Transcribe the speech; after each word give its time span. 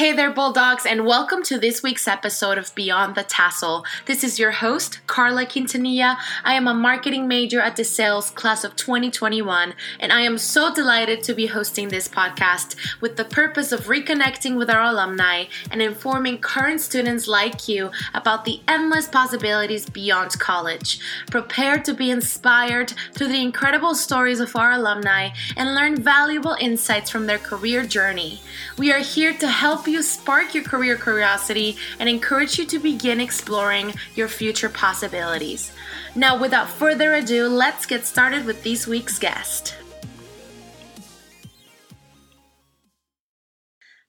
Hey 0.00 0.12
there, 0.12 0.30
Bulldogs, 0.30 0.86
and 0.86 1.04
welcome 1.04 1.42
to 1.42 1.58
this 1.58 1.82
week's 1.82 2.08
episode 2.08 2.56
of 2.56 2.74
Beyond 2.74 3.16
the 3.16 3.22
Tassel. 3.22 3.84
This 4.06 4.24
is 4.24 4.38
your 4.38 4.50
host, 4.50 5.06
Carla 5.06 5.44
Quintanilla. 5.44 6.16
I 6.42 6.54
am 6.54 6.66
a 6.66 6.72
marketing 6.72 7.28
major 7.28 7.60
at 7.60 7.76
DeSales 7.76 8.34
class 8.34 8.64
of 8.64 8.76
2021, 8.76 9.74
and 9.98 10.10
I 10.10 10.22
am 10.22 10.38
so 10.38 10.72
delighted 10.72 11.22
to 11.24 11.34
be 11.34 11.48
hosting 11.48 11.88
this 11.88 12.08
podcast 12.08 12.76
with 13.02 13.18
the 13.18 13.26
purpose 13.26 13.72
of 13.72 13.88
reconnecting 13.88 14.56
with 14.56 14.70
our 14.70 14.82
alumni 14.82 15.44
and 15.70 15.82
informing 15.82 16.38
current 16.38 16.80
students 16.80 17.28
like 17.28 17.68
you 17.68 17.90
about 18.14 18.46
the 18.46 18.62
endless 18.66 19.06
possibilities 19.06 19.84
beyond 19.84 20.40
college. 20.40 20.98
Prepare 21.30 21.78
to 21.80 21.92
be 21.92 22.10
inspired 22.10 22.94
through 23.12 23.28
the 23.28 23.42
incredible 23.42 23.94
stories 23.94 24.40
of 24.40 24.56
our 24.56 24.72
alumni 24.72 25.28
and 25.58 25.74
learn 25.74 26.02
valuable 26.02 26.56
insights 26.58 27.10
from 27.10 27.26
their 27.26 27.36
career 27.36 27.84
journey. 27.84 28.40
We 28.78 28.90
are 28.92 29.00
here 29.00 29.34
to 29.34 29.46
help 29.46 29.89
you 29.90 30.02
spark 30.02 30.54
your 30.54 30.64
career 30.64 30.96
curiosity 30.96 31.76
and 31.98 32.08
encourage 32.08 32.58
you 32.58 32.64
to 32.66 32.78
begin 32.78 33.20
exploring 33.20 33.94
your 34.14 34.28
future 34.28 34.68
possibilities. 34.68 35.72
Now, 36.14 36.38
without 36.38 36.68
further 36.68 37.14
ado, 37.14 37.48
let's 37.48 37.86
get 37.86 38.06
started 38.06 38.46
with 38.46 38.62
this 38.62 38.86
week's 38.86 39.18
guest. 39.18 39.76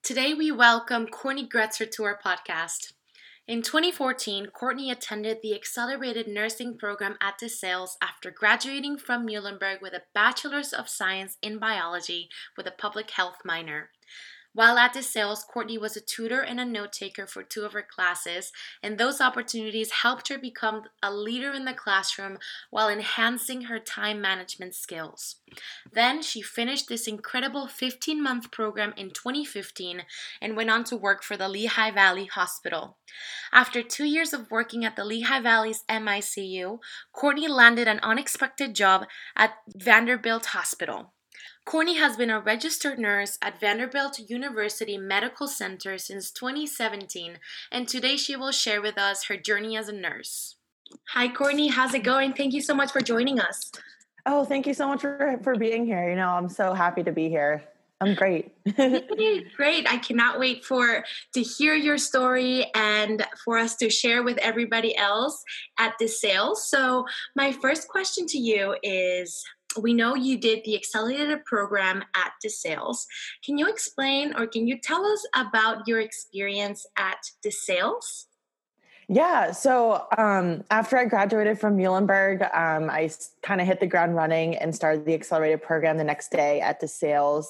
Today, 0.03 0.34
we 0.34 0.52
welcome 0.52 1.08
Courtney 1.08 1.48
Gretzer 1.48 1.89
to 1.91 2.03
our 2.03 2.20
podcast. 2.23 2.94
In 3.48 3.61
2014, 3.61 4.48
Courtney 4.48 4.91
attended 4.91 5.39
the 5.41 5.53
Accelerated 5.55 6.27
Nursing 6.27 6.77
Program 6.77 7.17
at 7.20 7.39
DeSales 7.39 7.91
after 8.02 8.31
graduating 8.31 8.98
from 8.98 9.27
Muhlenberg 9.27 9.81
with 9.81 9.94
a 9.94 10.03
Bachelor's 10.13 10.73
of 10.73 10.88
Science 10.88 11.38
in 11.41 11.59
Biology 11.59 12.30
with 12.55 12.67
a 12.67 12.72
public 12.72 13.11
health 13.11 13.39
minor. 13.44 13.89
While 14.53 14.77
at 14.77 14.93
DeSales, 14.93 15.47
Courtney 15.47 15.77
was 15.77 15.95
a 15.95 16.01
tutor 16.01 16.41
and 16.41 16.59
a 16.59 16.65
note 16.65 16.91
taker 16.91 17.25
for 17.25 17.41
two 17.41 17.63
of 17.63 17.71
her 17.71 17.81
classes, 17.81 18.52
and 18.83 18.97
those 18.97 19.21
opportunities 19.21 19.91
helped 19.91 20.27
her 20.27 20.38
become 20.38 20.83
a 21.02 21.13
leader 21.13 21.53
in 21.53 21.63
the 21.63 21.73
classroom 21.73 22.38
while 22.69 22.89
enhancing 22.89 23.63
her 23.63 23.80
time 23.80 24.19
management 24.19 24.75
skills. 24.75 25.38
Then 25.93 26.21
she 26.21 26.41
finished 26.41 26.89
this 26.89 27.08
incredible 27.08 27.67
15 27.67 28.21
month 28.21 28.52
program 28.52 28.93
in 28.97 29.11
2015 29.11 30.03
and 30.41 30.58
went 30.58 30.69
on 30.69 30.83
to 30.86 30.97
work 30.97 31.23
for 31.23 31.38
the 31.38 31.47
Lehigh 31.47 31.91
Valley 31.91 32.25
Hospital. 32.25 32.97
After 33.53 33.81
two 33.81 34.05
years 34.05 34.33
of 34.33 34.52
working 34.52 34.83
at 34.83 34.97
the 34.97 35.05
Lehigh 35.05 35.39
Valley's 35.39 35.86
MICU, 35.89 36.80
Courtney 37.13 37.47
landed 37.47 37.88
an 37.88 38.02
unexpected 38.03 38.75
job 38.75 39.08
at 39.36 39.53
Vanderbilt 39.73 40.47
Hospital. 40.47 41.13
Courtney 41.66 41.97
has 41.97 42.17
been 42.17 42.30
a 42.30 42.39
registered 42.39 43.00
nurse 43.00 43.38
at 43.42 43.59
Vanderbilt 43.59 44.20
University 44.30 44.97
Medical 44.97 45.48
Center 45.48 45.98
since 45.98 46.31
2017, 46.31 47.38
and 47.72 47.88
today 47.88 48.17
she 48.17 48.36
will 48.36 48.52
share 48.52 48.81
with 48.81 48.98
us 48.98 49.25
her 49.25 49.38
journey 49.38 49.78
as 49.78 49.88
a 49.88 49.94
nurse. 49.94 50.56
Hi, 51.09 51.28
Courtney. 51.28 51.70
How's 51.70 51.94
it 51.94 52.03
going? 52.03 52.33
Thank 52.33 52.53
you 52.53 52.61
so 52.61 52.73
much 52.73 52.92
for 52.92 53.02
joining 53.02 53.39
us. 53.39 53.72
Oh, 54.25 54.45
thank 54.45 54.67
you 54.67 54.73
so 54.73 54.88
much 54.88 55.02
for, 55.02 55.39
for 55.44 55.56
being 55.56 55.86
here. 55.86 56.09
You 56.09 56.16
know, 56.16 56.30
I'm 56.30 56.50
so 56.50 56.73
happy 56.73 57.03
to 57.03 57.11
be 57.11 57.30
here. 57.30 57.64
I'm 58.02 58.16
great. 58.16 58.52
great. 58.76 59.92
I 59.92 59.98
cannot 59.98 60.39
wait 60.39 60.66
for 60.66 61.05
to 61.36 61.42
hear 61.42 61.76
your 61.76 62.00
story 62.00 62.66
and 62.73 63.23
for 63.45 63.59
us 63.59 63.76
to 63.76 63.92
share 63.92 64.23
with 64.23 64.39
everybody 64.39 64.98
else 64.98 65.44
at 65.78 65.94
DeSales. 66.02 66.58
So, 66.58 67.05
my 67.36 67.52
first 67.52 67.88
question 67.88 68.26
to 68.28 68.39
you 68.39 68.76
is 68.81 69.44
we 69.80 69.94
know 69.94 70.16
you 70.16 70.38
did 70.38 70.64
the 70.66 70.75
accelerated 70.75 71.45
program 71.45 72.03
at 72.16 72.33
DeSales. 72.45 73.05
Can 73.44 73.58
you 73.58 73.67
explain 73.67 74.33
or 74.36 74.47
can 74.47 74.67
you 74.67 74.77
tell 74.80 75.05
us 75.05 75.25
about 75.36 75.88
your 75.88 76.00
experience 76.00 76.86
at 76.97 77.17
DeSales? 77.45 78.25
Yeah, 79.08 79.52
so 79.52 80.05
um, 80.17 80.64
after 80.71 80.98
I 80.98 81.04
graduated 81.04 81.59
from 81.59 81.77
Muhlenberg, 81.77 82.43
um, 82.55 82.89
I 82.89 83.11
kind 83.42 83.59
of 83.59 83.67
hit 83.67 83.82
the 83.82 83.87
ground 83.87 84.15
running 84.15 84.55
and 84.55 84.73
started 84.73 85.05
the 85.05 85.14
accelerated 85.14 85.61
program 85.61 85.98
the 85.98 86.03
next 86.05 86.32
day 86.32 86.61
at 86.61 86.82
DeSales. 86.82 87.45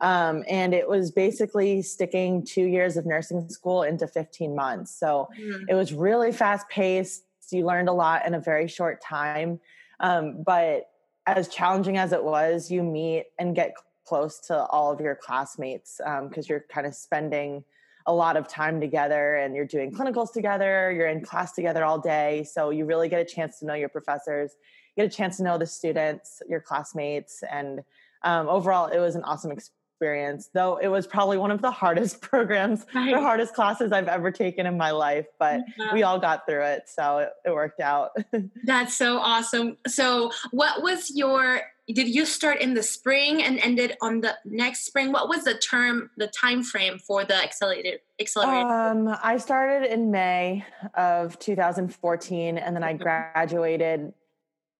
Um, 0.00 0.44
and 0.48 0.74
it 0.74 0.86
was 0.86 1.10
basically 1.10 1.82
sticking 1.82 2.44
two 2.44 2.64
years 2.64 2.96
of 2.96 3.06
nursing 3.06 3.48
school 3.48 3.82
into 3.82 4.06
15 4.06 4.54
months. 4.54 4.98
So 4.98 5.28
mm-hmm. 5.40 5.64
it 5.68 5.74
was 5.74 5.92
really 5.92 6.30
fast 6.30 6.68
paced. 6.68 7.24
You 7.50 7.64
learned 7.64 7.88
a 7.88 7.94
lot 7.94 8.26
in 8.26 8.34
a 8.34 8.40
very 8.40 8.68
short 8.68 9.00
time. 9.00 9.60
Um, 10.00 10.42
but 10.44 10.90
as 11.36 11.48
challenging 11.48 11.98
as 11.98 12.12
it 12.12 12.22
was, 12.22 12.70
you 12.70 12.82
meet 12.82 13.26
and 13.38 13.54
get 13.54 13.74
close 14.06 14.38
to 14.38 14.64
all 14.66 14.90
of 14.90 15.00
your 15.00 15.14
classmates 15.14 15.98
because 15.98 16.46
um, 16.46 16.48
you're 16.48 16.64
kind 16.70 16.86
of 16.86 16.94
spending 16.94 17.64
a 18.06 18.12
lot 18.12 18.38
of 18.38 18.48
time 18.48 18.80
together 18.80 19.36
and 19.36 19.54
you're 19.54 19.66
doing 19.66 19.92
clinicals 19.92 20.32
together, 20.32 20.90
you're 20.90 21.08
in 21.08 21.20
class 21.20 21.52
together 21.52 21.84
all 21.84 21.98
day. 21.98 22.42
So 22.50 22.70
you 22.70 22.86
really 22.86 23.08
get 23.10 23.20
a 23.20 23.24
chance 23.24 23.58
to 23.58 23.66
know 23.66 23.74
your 23.74 23.90
professors, 23.90 24.56
you 24.96 25.04
get 25.04 25.12
a 25.12 25.16
chance 25.16 25.36
to 25.36 25.42
know 25.42 25.58
the 25.58 25.66
students, 25.66 26.40
your 26.48 26.60
classmates. 26.60 27.42
And 27.50 27.82
um, 28.22 28.48
overall, 28.48 28.86
it 28.86 28.98
was 28.98 29.14
an 29.14 29.24
awesome 29.24 29.50
experience 29.50 29.77
experience, 29.98 30.48
though 30.54 30.76
it 30.76 30.86
was 30.86 31.08
probably 31.08 31.38
one 31.38 31.50
of 31.50 31.60
the 31.60 31.70
hardest 31.72 32.20
programs, 32.30 32.86
right. 32.94 33.12
the 33.12 33.20
hardest 33.20 33.54
classes 33.54 33.90
I've 33.92 34.08
ever 34.08 34.30
taken 34.30 34.64
in 34.66 34.76
my 34.76 34.92
life, 34.92 35.26
but 35.38 35.62
yeah. 35.76 35.92
we 35.92 36.04
all 36.04 36.18
got 36.18 36.46
through 36.46 36.62
it. 36.62 36.84
So 36.86 37.18
it, 37.18 37.30
it 37.44 37.50
worked 37.50 37.80
out. 37.80 38.10
That's 38.64 38.96
so 38.96 39.18
awesome. 39.18 39.76
So, 39.86 40.30
what 40.50 40.82
was 40.82 41.10
your 41.14 41.62
did 41.90 42.06
you 42.06 42.26
start 42.26 42.60
in 42.60 42.74
the 42.74 42.82
spring 42.82 43.42
and 43.42 43.58
ended 43.60 43.96
on 44.02 44.20
the 44.20 44.36
next 44.44 44.84
spring 44.84 45.10
what 45.10 45.26
was 45.26 45.44
the 45.44 45.54
term 45.54 46.10
the 46.18 46.26
time 46.26 46.62
frame 46.62 46.98
for 46.98 47.24
the 47.24 47.34
accelerated 47.34 48.00
accelerated 48.20 48.66
um, 48.66 49.16
i 49.22 49.38
started 49.38 49.90
in 49.90 50.10
may 50.10 50.62
of 50.98 51.38
2014 51.38 52.58
and 52.58 52.76
then 52.76 52.84
i 52.84 52.92
graduated 52.92 54.12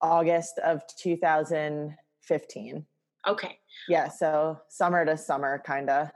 august 0.02 0.58
of 0.58 0.86
2015 0.98 2.86
okay 3.26 3.58
yeah, 3.88 4.08
so 4.08 4.60
summer 4.68 5.04
to 5.04 5.16
summer, 5.16 5.62
kind 5.64 5.90
of. 5.90 6.08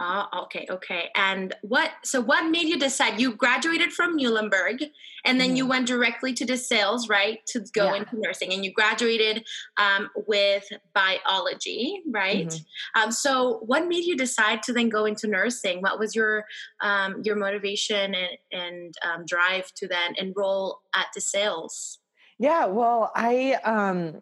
Uh, 0.00 0.24
okay, 0.34 0.66
okay. 0.68 1.10
And 1.14 1.54
what? 1.62 1.92
So, 2.02 2.20
what 2.20 2.50
made 2.50 2.66
you 2.68 2.76
decide? 2.76 3.20
You 3.20 3.36
graduated 3.36 3.92
from 3.92 4.18
Muhlenberg, 4.18 4.84
and 5.24 5.40
then 5.40 5.50
mm. 5.50 5.58
you 5.58 5.62
mm-hmm. 5.62 5.70
went 5.70 5.86
directly 5.86 6.32
to 6.32 6.44
DeSales, 6.44 7.08
right, 7.08 7.38
to 7.48 7.60
go 7.72 7.84
yeah. 7.84 8.00
into 8.00 8.18
nursing. 8.18 8.52
And 8.52 8.64
you 8.64 8.72
graduated 8.72 9.44
um, 9.76 10.10
with 10.26 10.64
biology, 10.92 12.02
right? 12.10 12.48
Mm-hmm. 12.48 13.00
Um, 13.00 13.12
so, 13.12 13.60
what 13.64 13.86
made 13.86 14.04
you 14.04 14.16
decide 14.16 14.64
to 14.64 14.72
then 14.72 14.88
go 14.88 15.04
into 15.04 15.28
nursing? 15.28 15.82
What 15.82 16.00
was 16.00 16.16
your 16.16 16.46
um, 16.80 17.22
your 17.22 17.36
motivation 17.36 18.12
and, 18.16 18.38
and 18.50 18.94
um, 19.06 19.24
drive 19.24 19.72
to 19.76 19.86
then 19.86 20.16
enroll 20.18 20.80
at 20.96 21.06
DeSales? 21.16 21.98
Yeah, 22.40 22.64
well, 22.66 23.12
I 23.14 23.52
um, 23.64 24.20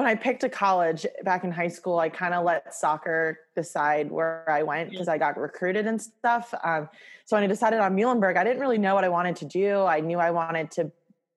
when 0.00 0.08
I 0.08 0.14
picked 0.14 0.44
a 0.44 0.48
college 0.48 1.04
back 1.24 1.44
in 1.44 1.52
high 1.52 1.68
school, 1.68 1.98
I 1.98 2.08
kind 2.08 2.32
of 2.32 2.42
let 2.42 2.74
soccer 2.74 3.38
decide 3.54 4.10
where 4.10 4.48
I 4.48 4.62
went 4.62 4.90
because 4.90 5.08
I 5.08 5.18
got 5.18 5.38
recruited 5.38 5.86
and 5.86 6.00
stuff. 6.00 6.54
Um, 6.64 6.88
so 7.26 7.36
when 7.36 7.44
I 7.44 7.46
decided 7.46 7.80
on 7.80 7.94
Muhlenberg, 7.94 8.38
I 8.38 8.44
didn't 8.44 8.60
really 8.60 8.78
know 8.78 8.94
what 8.94 9.04
I 9.04 9.10
wanted 9.10 9.36
to 9.36 9.44
do. 9.44 9.82
I 9.82 10.00
knew 10.00 10.18
I 10.18 10.30
wanted 10.30 10.70
to 10.72 10.90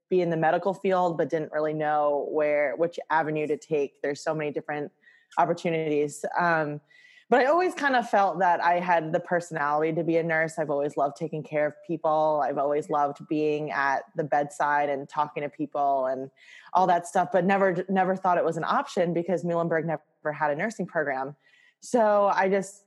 be 0.10 0.22
in 0.22 0.30
the 0.30 0.38
medical 0.38 0.74
field, 0.74 1.18
but 1.18 1.30
didn't 1.30 1.52
really 1.52 1.74
know 1.74 2.30
where 2.32 2.76
which 2.78 2.98
avenue 3.10 3.48
to 3.48 3.58
take. 3.58 4.02
There's 4.02 4.24
so 4.24 4.34
many 4.34 4.52
different 4.52 4.94
opportunities. 5.38 6.24
Um, 6.40 6.80
but 7.30 7.42
I 7.42 7.46
always 7.46 7.74
kind 7.74 7.96
of 7.96 8.10
felt 8.10 8.40
that 8.40 8.64
I 8.64 8.80
had 8.80 9.12
the 9.12 9.20
personality 9.20 9.94
to 9.94 10.04
be 10.04 10.18
a 10.18 10.24
nurse. 10.24 10.60
I've 10.60 10.70
always 10.70 10.98
loved 10.98 11.18
taking 11.18 11.44
care 11.44 11.66
of 11.66 11.74
people. 11.86 12.44
I've 12.44 12.58
always 12.58 12.90
loved 12.90 13.28
being 13.28 13.72
at 13.72 14.04
the 14.16 14.24
bedside 14.24 14.90
and 14.90 15.08
talking 15.08 15.44
to 15.44 15.50
people 15.50 16.08
and 16.08 16.30
all 16.74 16.88
that 16.88 17.08
stuff, 17.08 17.30
but 17.32 17.46
never 17.46 17.86
never 17.90 18.16
thought 18.16 18.38
it 18.38 18.46
was 18.46 18.58
an 18.58 18.66
option 18.66 19.14
because 19.14 19.44
Muhlenberg 19.44 19.86
never 19.86 20.32
had 20.32 20.52
a 20.52 20.56
nursing 20.56 20.86
program. 20.86 21.36
So 21.80 22.32
I 22.34 22.50
just 22.50 22.84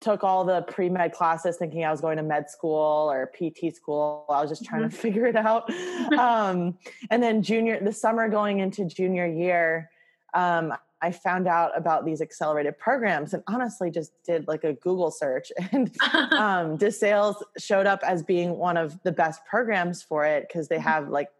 took 0.00 0.22
all 0.22 0.44
the 0.44 0.62
pre-med 0.62 1.12
classes 1.12 1.56
thinking 1.56 1.84
I 1.84 1.90
was 1.90 2.00
going 2.00 2.18
to 2.18 2.22
med 2.22 2.50
school 2.50 3.10
or 3.10 3.30
PT 3.34 3.74
school. 3.74 4.26
I 4.28 4.40
was 4.40 4.50
just 4.50 4.64
trying 4.64 4.82
mm-hmm. 4.82 4.90
to 4.90 4.96
figure 5.02 5.26
it 5.26 5.36
out. 5.36 5.70
um, 6.18 6.78
and 7.10 7.22
then 7.22 7.42
junior 7.42 7.82
the 7.82 7.92
summer 7.92 8.28
going 8.28 8.60
into 8.60 8.84
junior 8.84 9.26
year, 9.26 9.90
um, 10.34 10.74
I 11.02 11.12
found 11.12 11.46
out 11.46 11.76
about 11.76 12.04
these 12.04 12.20
accelerated 12.20 12.78
programs 12.78 13.34
and 13.34 13.42
honestly 13.46 13.90
just 13.90 14.12
did 14.24 14.48
like 14.48 14.64
a 14.64 14.72
Google 14.72 15.10
search 15.10 15.52
and 15.72 15.94
um, 16.12 16.78
DeSales 16.78 17.36
showed 17.58 17.86
up 17.86 18.00
as 18.02 18.22
being 18.22 18.56
one 18.56 18.76
of 18.76 19.02
the 19.02 19.12
best 19.12 19.44
programs 19.44 20.02
for 20.02 20.24
it 20.24 20.46
because 20.48 20.68
they 20.68 20.76
mm-hmm. 20.76 20.88
have 20.88 21.08
like 21.08 21.30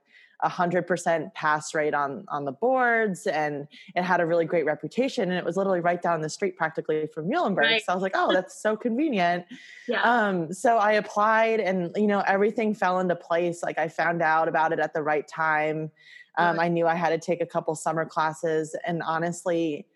a 0.43 0.49
hundred 0.49 0.87
percent 0.87 1.33
pass 1.33 1.75
rate 1.75 1.95
on 1.95 2.25
on 2.29 2.45
the 2.45 2.53
boards 2.53 3.27
and 3.27 3.67
it 3.95 4.03
had 4.03 4.21
a 4.21 4.27
really 4.27 4.45
great 4.45 4.67
reputation 4.67 5.31
and 5.31 5.39
it 5.39 5.45
was 5.45 5.57
literally 5.57 5.81
right 5.81 6.03
down 6.03 6.21
the 6.21 6.29
street 6.29 6.57
practically 6.59 7.07
from 7.07 7.27
Muhlenberg. 7.27 7.57
Right. 7.57 7.83
So 7.85 7.93
I 7.93 7.95
was 7.95 8.03
like, 8.03 8.13
oh, 8.15 8.31
that's 8.35 8.61
so 8.61 8.77
convenient. 8.77 9.47
Yeah. 9.89 10.03
Um, 10.03 10.53
so 10.53 10.77
I 10.77 10.93
applied 10.93 11.61
and 11.61 11.91
you 11.97 12.07
know 12.07 12.23
everything 12.27 12.75
fell 12.75 13.01
into 13.01 13.17
place. 13.17 13.63
Like 13.63 13.79
I 13.79 13.89
found 13.89 14.21
out 14.21 14.47
about 14.47 14.73
it 14.73 14.79
at 14.79 14.93
the 14.93 15.03
right 15.03 15.27
time. 15.27 15.91
Um, 16.39 16.61
I 16.61 16.69
knew 16.69 16.87
I 16.87 16.95
had 16.95 17.11
to 17.11 17.19
take 17.19 17.41
a 17.41 17.47
couple 17.47 17.75
summer 17.75 18.05
classes, 18.05 18.77
and 18.87 19.03
honestly, 19.03 19.87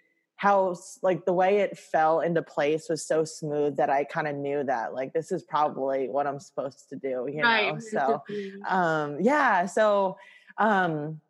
how 0.40 0.74
like 1.02 1.26
the 1.26 1.34
way 1.34 1.58
it 1.58 1.76
fell 1.76 2.20
into 2.20 2.40
place 2.40 2.88
was 2.88 3.06
so 3.06 3.24
smooth 3.24 3.76
that 3.76 3.90
I 3.90 4.04
kind 4.04 4.26
of 4.26 4.34
knew 4.34 4.64
that 4.64 4.94
like 4.94 5.12
this 5.12 5.30
is 5.32 5.42
probably 5.42 6.08
what 6.08 6.26
I'm 6.26 6.40
supposed 6.40 6.88
to 6.88 6.96
do, 6.96 7.28
you 7.30 7.42
right. 7.42 7.74
know. 7.74 7.78
So 7.78 8.22
um 8.66 9.18
yeah, 9.20 9.66
so 9.66 10.16
um 10.56 11.20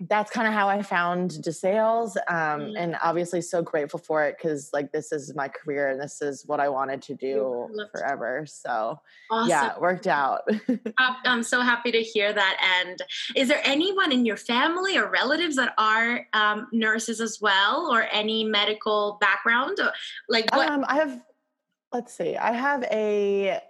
that's 0.00 0.30
kind 0.30 0.48
of 0.48 0.54
how 0.54 0.68
I 0.68 0.82
found 0.82 1.30
DeSales. 1.30 2.16
Um, 2.28 2.60
mm-hmm. 2.60 2.76
and 2.76 2.96
obviously 3.02 3.40
so 3.40 3.62
grateful 3.62 4.00
for 4.00 4.24
it 4.24 4.36
because 4.36 4.70
like 4.72 4.90
this 4.90 5.12
is 5.12 5.34
my 5.34 5.48
career 5.48 5.90
and 5.90 6.00
this 6.00 6.20
is 6.20 6.44
what 6.46 6.58
I 6.58 6.68
wanted 6.68 7.00
to 7.02 7.14
do 7.14 7.68
forever. 7.92 8.44
So 8.46 8.98
awesome. 9.30 9.48
yeah, 9.48 9.74
it 9.74 9.80
worked 9.80 10.08
out. 10.08 10.42
I'm 10.98 11.44
so 11.44 11.60
happy 11.60 11.92
to 11.92 12.02
hear 12.02 12.32
that. 12.32 12.82
And 12.84 13.02
is 13.36 13.48
there 13.48 13.60
anyone 13.64 14.10
in 14.10 14.26
your 14.26 14.36
family 14.36 14.98
or 14.98 15.08
relatives 15.08 15.56
that 15.56 15.74
are 15.78 16.26
um, 16.32 16.66
nurses 16.72 17.20
as 17.20 17.38
well 17.40 17.88
or 17.92 18.08
any 18.10 18.42
medical 18.42 19.18
background? 19.20 19.78
Or, 19.80 19.92
like 20.28 20.52
what? 20.54 20.68
Um, 20.68 20.84
I 20.88 20.96
have, 20.96 21.20
let's 21.92 22.12
see, 22.12 22.36
I 22.36 22.52
have 22.52 22.82
a 22.90 23.60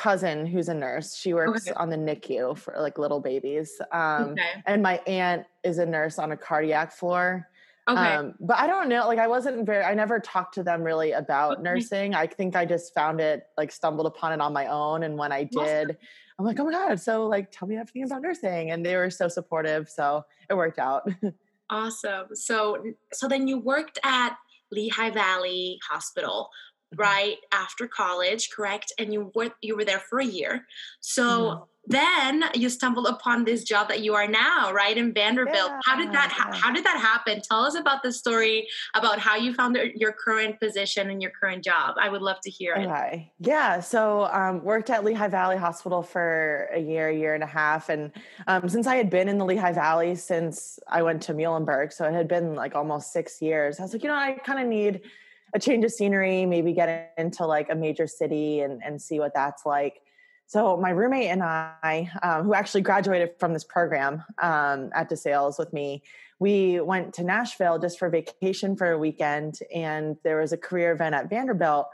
cousin 0.00 0.46
who's 0.46 0.70
a 0.70 0.74
nurse. 0.74 1.14
She 1.14 1.34
works 1.34 1.68
okay. 1.68 1.74
on 1.76 1.90
the 1.90 1.96
NICU 1.96 2.56
for 2.56 2.74
like 2.78 2.96
little 2.96 3.20
babies. 3.20 3.78
Um, 3.92 4.30
okay. 4.30 4.62
And 4.64 4.82
my 4.82 4.96
aunt 5.06 5.44
is 5.62 5.76
a 5.76 5.84
nurse 5.84 6.18
on 6.18 6.32
a 6.32 6.38
cardiac 6.38 6.90
floor. 6.92 7.46
Okay. 7.86 8.00
Um, 8.00 8.34
but 8.40 8.56
I 8.58 8.66
don't 8.66 8.88
know, 8.88 9.06
like 9.06 9.18
I 9.18 9.28
wasn't 9.28 9.66
very, 9.66 9.84
I 9.84 9.92
never 9.92 10.18
talked 10.18 10.54
to 10.54 10.62
them 10.62 10.82
really 10.82 11.12
about 11.12 11.54
okay. 11.54 11.62
nursing. 11.62 12.14
I 12.14 12.26
think 12.26 12.56
I 12.56 12.64
just 12.64 12.94
found 12.94 13.20
it, 13.20 13.44
like 13.58 13.70
stumbled 13.70 14.06
upon 14.06 14.32
it 14.32 14.40
on 14.40 14.54
my 14.54 14.68
own. 14.68 15.02
And 15.02 15.18
when 15.18 15.32
I 15.32 15.44
did, 15.44 15.98
I'm 16.38 16.46
like, 16.46 16.58
oh 16.58 16.64
my 16.64 16.72
God, 16.72 16.98
so 16.98 17.26
like 17.26 17.50
tell 17.50 17.68
me 17.68 17.76
everything 17.76 18.04
about 18.04 18.22
nursing. 18.22 18.70
And 18.70 18.86
they 18.86 18.96
were 18.96 19.10
so 19.10 19.28
supportive. 19.28 19.90
So 19.90 20.24
it 20.48 20.54
worked 20.54 20.78
out. 20.78 21.10
awesome. 21.70 22.28
So, 22.32 22.82
so 23.12 23.28
then 23.28 23.46
you 23.46 23.58
worked 23.58 23.98
at 24.02 24.34
Lehigh 24.72 25.10
Valley 25.10 25.78
Hospital. 25.90 26.48
Right 26.96 27.36
after 27.52 27.86
college 27.86 28.50
correct? 28.50 28.92
And 28.98 29.12
you 29.12 29.30
were 29.34 29.50
you 29.60 29.76
were 29.76 29.84
there 29.84 30.00
for 30.00 30.20
a 30.20 30.24
year. 30.24 30.66
So 31.00 31.22
mm-hmm. 31.22 31.62
then 31.86 32.44
you 32.54 32.68
stumbled 32.68 33.06
upon 33.06 33.44
this 33.44 33.64
job 33.64 33.88
that 33.88 34.00
you 34.00 34.14
are 34.14 34.26
now 34.26 34.72
right 34.72 34.96
in 34.96 35.12
vanderbilt. 35.12 35.56
Yeah. 35.56 35.80
how 35.84 35.96
did 35.96 36.12
that 36.12 36.30
ha- 36.32 36.52
how 36.52 36.72
did 36.72 36.84
that 36.84 36.98
happen? 36.98 37.40
Tell 37.42 37.64
us 37.64 37.74
about 37.74 38.02
the 38.02 38.12
story 38.12 38.68
about 38.94 39.18
how 39.18 39.36
you 39.36 39.54
found 39.54 39.78
your 39.94 40.12
current 40.12 40.58
position 40.60 41.10
and 41.10 41.22
your 41.22 41.30
current 41.30 41.64
job. 41.64 41.96
I 42.00 42.08
would 42.08 42.22
love 42.22 42.40
to 42.42 42.50
hear 42.50 42.74
it. 42.74 42.86
Okay. 42.86 43.32
Yeah 43.38 43.80
so 43.80 44.24
um, 44.32 44.62
worked 44.64 44.90
at 44.90 45.04
lehigh 45.04 45.28
valley 45.28 45.56
hospital 45.56 46.02
for 46.02 46.68
a 46.72 46.78
year 46.78 47.08
a 47.08 47.14
year 47.14 47.34
and 47.34 47.42
a 47.42 47.46
half 47.46 47.88
and 47.88 48.12
um, 48.46 48.68
since 48.68 48.86
i 48.86 48.96
had 48.96 49.10
been 49.10 49.28
in 49.28 49.38
the 49.38 49.44
lehigh 49.44 49.72
valley 49.72 50.14
since 50.14 50.78
i 50.88 51.02
went 51.02 51.22
to 51.22 51.34
muhlenberg 51.34 51.92
so 51.92 52.04
it 52.06 52.12
had 52.12 52.28
been 52.28 52.54
like 52.54 52.74
almost 52.74 53.12
six 53.12 53.40
years 53.42 53.78
i 53.78 53.82
was 53.82 53.92
like 53.92 54.02
you 54.02 54.08
know 54.08 54.14
i 54.14 54.32
kind 54.44 54.60
of 54.60 54.66
need 54.66 55.00
a 55.54 55.58
change 55.58 55.84
of 55.84 55.92
scenery, 55.92 56.46
maybe 56.46 56.72
get 56.72 57.12
into 57.18 57.46
like 57.46 57.68
a 57.70 57.74
major 57.74 58.06
city 58.06 58.60
and, 58.60 58.82
and 58.84 59.00
see 59.00 59.18
what 59.18 59.34
that's 59.34 59.66
like. 59.66 60.00
So 60.46 60.76
my 60.76 60.90
roommate 60.90 61.28
and 61.28 61.42
I, 61.44 62.10
um, 62.22 62.44
who 62.44 62.54
actually 62.54 62.80
graduated 62.80 63.30
from 63.38 63.52
this 63.52 63.62
program 63.62 64.24
um, 64.42 64.90
at 64.94 65.08
DeSales 65.08 65.58
with 65.58 65.72
me, 65.72 66.02
we 66.40 66.80
went 66.80 67.14
to 67.14 67.22
Nashville 67.22 67.78
just 67.78 67.98
for 67.98 68.08
vacation 68.08 68.74
for 68.74 68.90
a 68.90 68.98
weekend, 68.98 69.60
and 69.72 70.16
there 70.24 70.40
was 70.40 70.52
a 70.52 70.56
career 70.56 70.90
event 70.90 71.14
at 71.14 71.30
Vanderbilt 71.30 71.86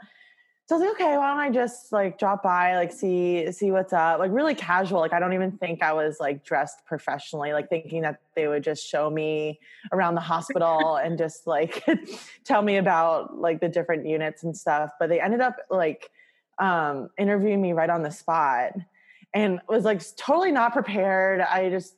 so 0.67 0.75
I 0.75 0.79
was 0.79 0.85
like, 0.85 0.95
okay, 0.95 1.17
why 1.17 1.29
don't 1.29 1.39
I 1.39 1.49
just 1.49 1.93
like 1.93 2.19
drop 2.19 2.43
by, 2.43 2.75
like 2.75 2.91
see 2.91 3.49
see 3.53 3.71
what's 3.71 3.93
up, 3.93 4.19
like 4.19 4.31
really 4.33 4.53
casual. 4.53 4.99
Like 4.99 5.13
I 5.13 5.19
don't 5.19 5.31
even 5.31 5.53
think 5.53 5.81
I 5.81 5.93
was 5.93 6.19
like 6.19 6.43
dressed 6.43 6.85
professionally, 6.85 7.53
like 7.53 7.69
thinking 7.69 8.01
that 8.01 8.19
they 8.35 8.49
would 8.49 8.65
just 8.65 8.85
show 8.85 9.09
me 9.09 9.61
around 9.93 10.15
the 10.15 10.21
hospital 10.21 10.97
and 11.03 11.17
just 11.17 11.47
like 11.47 11.85
tell 12.43 12.61
me 12.61 12.77
about 12.77 13.39
like 13.39 13.61
the 13.61 13.69
different 13.69 14.05
units 14.05 14.43
and 14.43 14.57
stuff. 14.57 14.91
But 14.99 15.07
they 15.07 15.21
ended 15.21 15.39
up 15.39 15.55
like 15.69 16.11
um, 16.59 17.11
interviewing 17.17 17.61
me 17.61 17.71
right 17.71 17.89
on 17.89 18.03
the 18.03 18.11
spot, 18.11 18.73
and 19.33 19.61
was 19.69 19.85
like 19.85 20.01
totally 20.17 20.51
not 20.51 20.73
prepared. 20.73 21.39
I 21.39 21.69
just 21.69 21.95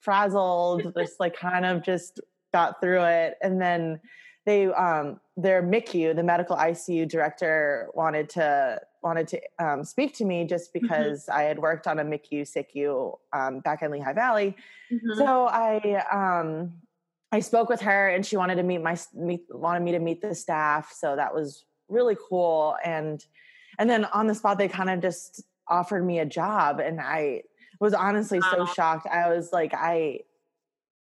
frazzled, 0.00 0.92
just 0.98 1.18
like 1.18 1.34
kind 1.34 1.64
of 1.64 1.82
just 1.82 2.20
got 2.52 2.78
through 2.78 3.04
it, 3.04 3.38
and 3.40 3.58
then 3.58 4.00
they 4.44 4.66
um 4.66 5.20
their 5.36 5.62
MICU, 5.62 6.14
the 6.14 6.22
medical 6.22 6.56
ICU 6.56 7.08
director, 7.08 7.88
wanted 7.94 8.28
to 8.30 8.80
wanted 9.02 9.28
to 9.28 9.40
um, 9.58 9.84
speak 9.84 10.14
to 10.14 10.24
me 10.24 10.44
just 10.44 10.72
mm-hmm. 10.72 10.86
because 10.86 11.22
mm-hmm. 11.26 11.38
I 11.38 11.42
had 11.42 11.58
worked 11.58 11.86
on 11.86 11.98
a 11.98 12.04
MICU 12.04 12.42
SICU 12.42 13.18
um, 13.32 13.60
back 13.60 13.82
in 13.82 13.90
Lehigh 13.90 14.12
Valley. 14.12 14.56
Mm-hmm. 14.92 15.18
So 15.18 15.46
I 15.46 16.02
um, 16.10 16.72
I 17.32 17.40
spoke 17.40 17.68
with 17.68 17.80
her, 17.80 18.08
and 18.08 18.24
she 18.24 18.36
wanted 18.36 18.56
to 18.56 18.62
meet 18.62 18.82
my 18.82 18.96
meet 19.14 19.44
wanted 19.50 19.82
me 19.82 19.92
to 19.92 19.98
meet 19.98 20.20
the 20.20 20.34
staff. 20.34 20.92
So 20.92 21.16
that 21.16 21.34
was 21.34 21.64
really 21.88 22.16
cool. 22.28 22.76
And 22.84 23.24
and 23.78 23.88
then 23.88 24.04
on 24.06 24.26
the 24.26 24.34
spot, 24.34 24.58
they 24.58 24.68
kind 24.68 24.90
of 24.90 25.00
just 25.00 25.42
offered 25.68 26.04
me 26.04 26.18
a 26.18 26.26
job, 26.26 26.80
and 26.80 27.00
I 27.00 27.42
was 27.80 27.94
honestly 27.94 28.40
wow. 28.40 28.50
so 28.52 28.66
shocked. 28.66 29.06
I 29.06 29.34
was 29.34 29.52
like, 29.52 29.72
I 29.74 30.20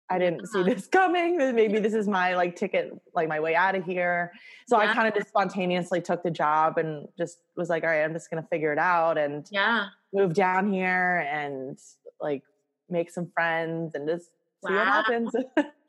I 0.09 0.17
didn't 0.17 0.47
see 0.47 0.61
uh-huh. 0.61 0.73
this 0.73 0.88
coming. 0.88 1.38
Maybe 1.38 1.79
this 1.79 1.94
is 1.94 2.07
my 2.07 2.35
like 2.35 2.56
ticket, 2.56 2.91
like 3.13 3.27
my 3.27 3.39
way 3.39 3.56
out 3.56 3.75
of 3.75 3.85
here. 3.85 4.31
So 4.67 4.81
yeah. 4.81 4.89
I 4.89 4.94
kind 4.94 5.07
of 5.07 5.13
just 5.13 5.29
spontaneously 5.29 6.01
took 6.01 6.23
the 6.23 6.31
job 6.31 6.77
and 6.77 7.07
just 7.17 7.38
was 7.56 7.69
like, 7.69 7.83
all 7.83 7.89
right, 7.89 8.03
I'm 8.03 8.13
just 8.13 8.29
gonna 8.29 8.47
figure 8.50 8.73
it 8.73 8.79
out 8.79 9.17
and 9.17 9.47
yeah, 9.51 9.88
move 10.13 10.33
down 10.33 10.71
here 10.71 11.27
and 11.31 11.77
like 12.19 12.44
make 12.89 13.11
some 13.11 13.29
friends 13.33 13.95
and 13.95 14.07
just 14.07 14.31
wow. 14.63 14.69
see 14.69 14.75
what 14.75 14.88
happens. 14.88 15.35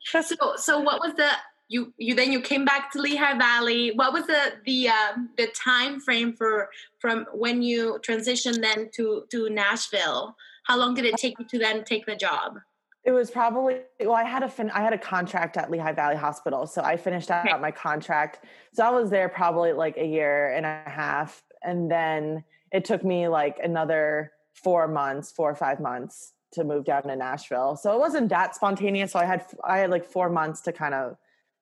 so 0.27 0.55
so 0.55 0.79
what 0.79 0.99
was 0.99 1.13
the 1.15 1.29
you 1.67 1.93
you 1.97 2.13
then 2.13 2.31
you 2.31 2.41
came 2.41 2.65
back 2.65 2.91
to 2.91 3.01
Lehigh 3.01 3.37
Valley. 3.37 3.91
What 3.95 4.13
was 4.13 4.27
the 4.27 4.53
the 4.65 4.89
uh, 4.89 5.13
the 5.37 5.47
time 5.47 5.99
frame 5.99 6.33
for 6.33 6.69
from 6.99 7.25
when 7.33 7.61
you 7.61 7.99
transitioned 8.05 8.61
then 8.61 8.89
to 8.95 9.23
to 9.31 9.49
Nashville? 9.49 10.35
How 10.65 10.77
long 10.77 10.93
did 10.93 11.05
it 11.05 11.15
take 11.17 11.39
you 11.39 11.45
to 11.45 11.57
then 11.57 11.83
take 11.83 12.05
the 12.05 12.15
job? 12.15 12.59
It 13.03 13.11
was 13.11 13.31
probably 13.31 13.79
well. 13.99 14.13
I 14.13 14.23
had 14.23 14.43
a 14.43 14.49
fin- 14.49 14.69
I 14.71 14.81
had 14.81 14.93
a 14.93 14.97
contract 14.97 15.57
at 15.57 15.71
Lehigh 15.71 15.93
Valley 15.93 16.15
Hospital, 16.15 16.67
so 16.67 16.81
I 16.83 16.97
finished 16.97 17.31
out 17.31 17.47
okay. 17.47 17.57
my 17.59 17.71
contract. 17.71 18.45
So 18.73 18.85
I 18.85 18.91
was 18.91 19.09
there 19.09 19.27
probably 19.27 19.73
like 19.73 19.97
a 19.97 20.05
year 20.05 20.53
and 20.53 20.65
a 20.65 20.83
half, 20.85 21.43
and 21.63 21.89
then 21.89 22.43
it 22.71 22.85
took 22.85 23.03
me 23.03 23.27
like 23.27 23.57
another 23.63 24.31
four 24.53 24.87
months, 24.87 25.31
four 25.31 25.49
or 25.49 25.55
five 25.55 25.79
months 25.79 26.33
to 26.53 26.63
move 26.63 26.85
down 26.85 27.03
to 27.03 27.15
Nashville. 27.15 27.75
So 27.75 27.93
it 27.93 27.99
wasn't 27.99 28.29
that 28.29 28.55
spontaneous. 28.55 29.13
So 29.13 29.19
I 29.19 29.25
had 29.25 29.45
I 29.63 29.79
had 29.79 29.89
like 29.89 30.05
four 30.05 30.29
months 30.29 30.61
to 30.61 30.71
kind 30.71 30.93
of 30.93 31.17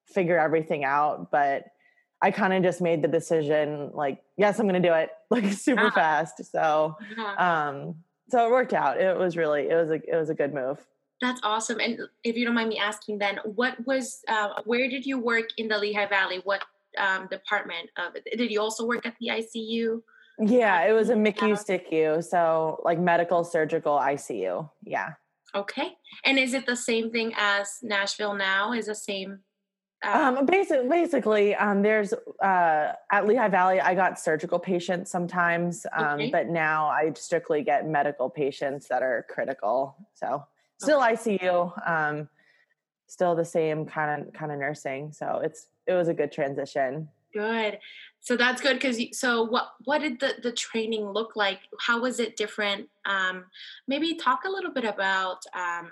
figure 0.05 0.37
everything 0.37 0.83
out, 0.83 1.31
but 1.31 1.65
I 2.21 2.31
kind 2.31 2.53
of 2.53 2.63
just 2.63 2.81
made 2.81 3.01
the 3.01 3.07
decision 3.07 3.91
like, 3.93 4.21
yes, 4.37 4.59
I'm 4.59 4.67
going 4.67 4.81
to 4.81 4.87
do 4.87 4.93
it 4.93 5.09
like 5.29 5.51
super 5.53 5.85
yeah. 5.85 5.91
fast. 5.91 6.43
So, 6.51 6.97
yeah. 7.17 7.67
um, 7.69 7.95
so 8.29 8.45
it 8.45 8.51
worked 8.51 8.73
out. 8.73 8.99
It 8.99 9.17
was 9.17 9.37
really 9.37 9.69
it 9.69 9.75
was 9.75 9.89
a 9.89 9.95
it 9.95 10.15
was 10.15 10.29
a 10.29 10.35
good 10.35 10.53
move. 10.53 10.85
That's 11.21 11.41
awesome. 11.43 11.79
And 11.79 11.99
if 12.23 12.35
you 12.37 12.45
don't 12.45 12.55
mind 12.55 12.69
me 12.69 12.79
asking, 12.79 13.17
then 13.17 13.39
what 13.43 13.75
was, 13.85 14.21
uh, 14.27 14.61
where 14.65 14.89
did 14.89 15.05
you 15.05 15.19
work 15.19 15.49
in 15.57 15.67
the 15.67 15.77
Lehigh 15.77 16.07
Valley? 16.07 16.41
What 16.43 16.63
um, 16.97 17.27
department 17.27 17.89
of 17.97 18.15
it? 18.15 18.37
Did 18.37 18.51
you 18.51 18.61
also 18.61 18.85
work 18.85 19.05
at 19.05 19.15
the 19.19 19.27
ICU? 19.27 20.01
Yeah, 20.39 20.87
it 20.87 20.93
was 20.93 21.09
a 21.09 21.15
MICU 21.15 21.57
SICU, 21.57 22.23
so 22.23 22.81
like 22.85 22.97
medical 22.97 23.43
surgical 23.43 23.97
ICU. 23.97 24.69
Yeah. 24.83 25.13
Okay. 25.53 25.97
And 26.23 26.39
is 26.39 26.53
it 26.53 26.65
the 26.65 26.77
same 26.77 27.11
thing 27.11 27.33
as 27.37 27.79
Nashville 27.81 28.35
now? 28.35 28.71
Is 28.71 28.85
the 28.85 28.95
same? 28.95 29.39
Uh, 30.05 30.35
um, 30.37 30.45
basically, 30.45 30.87
basically, 30.87 31.55
um, 31.55 31.81
there's 31.81 32.13
uh, 32.13 32.93
at 33.11 33.27
Lehigh 33.27 33.49
Valley. 33.49 33.81
I 33.81 33.95
got 33.95 34.17
surgical 34.17 34.59
patients 34.59 35.11
sometimes, 35.11 35.85
um, 35.91 36.05
okay. 36.05 36.29
but 36.29 36.47
now 36.47 36.87
I 36.87 37.11
strictly 37.15 37.63
get 37.63 37.85
medical 37.85 38.29
patients 38.29 38.87
that 38.87 39.03
are 39.03 39.25
critical. 39.29 39.97
So 40.13 40.45
still 40.79 41.01
okay. 41.03 41.37
ICU, 41.37 41.89
um, 41.89 42.29
still 43.07 43.35
the 43.35 43.45
same 43.45 43.85
kind 43.85 44.27
of 44.27 44.33
kind 44.33 44.51
of 44.51 44.59
nursing. 44.59 45.11
So 45.11 45.41
it's 45.43 45.67
it 45.87 45.93
was 45.93 46.07
a 46.07 46.13
good 46.13 46.31
transition. 46.31 47.09
Good. 47.33 47.79
So 48.21 48.35
that's 48.35 48.61
good 48.61 48.75
because 48.75 48.99
so 49.17 49.43
what 49.43 49.71
what 49.85 49.99
did 49.99 50.19
the 50.19 50.35
the 50.41 50.51
training 50.51 51.05
look 51.05 51.35
like? 51.35 51.59
How 51.79 52.01
was 52.01 52.19
it 52.19 52.35
different? 52.37 52.89
Um, 53.05 53.45
maybe 53.87 54.15
talk 54.15 54.41
a 54.45 54.49
little 54.49 54.71
bit 54.71 54.85
about 54.85 55.43
um, 55.55 55.91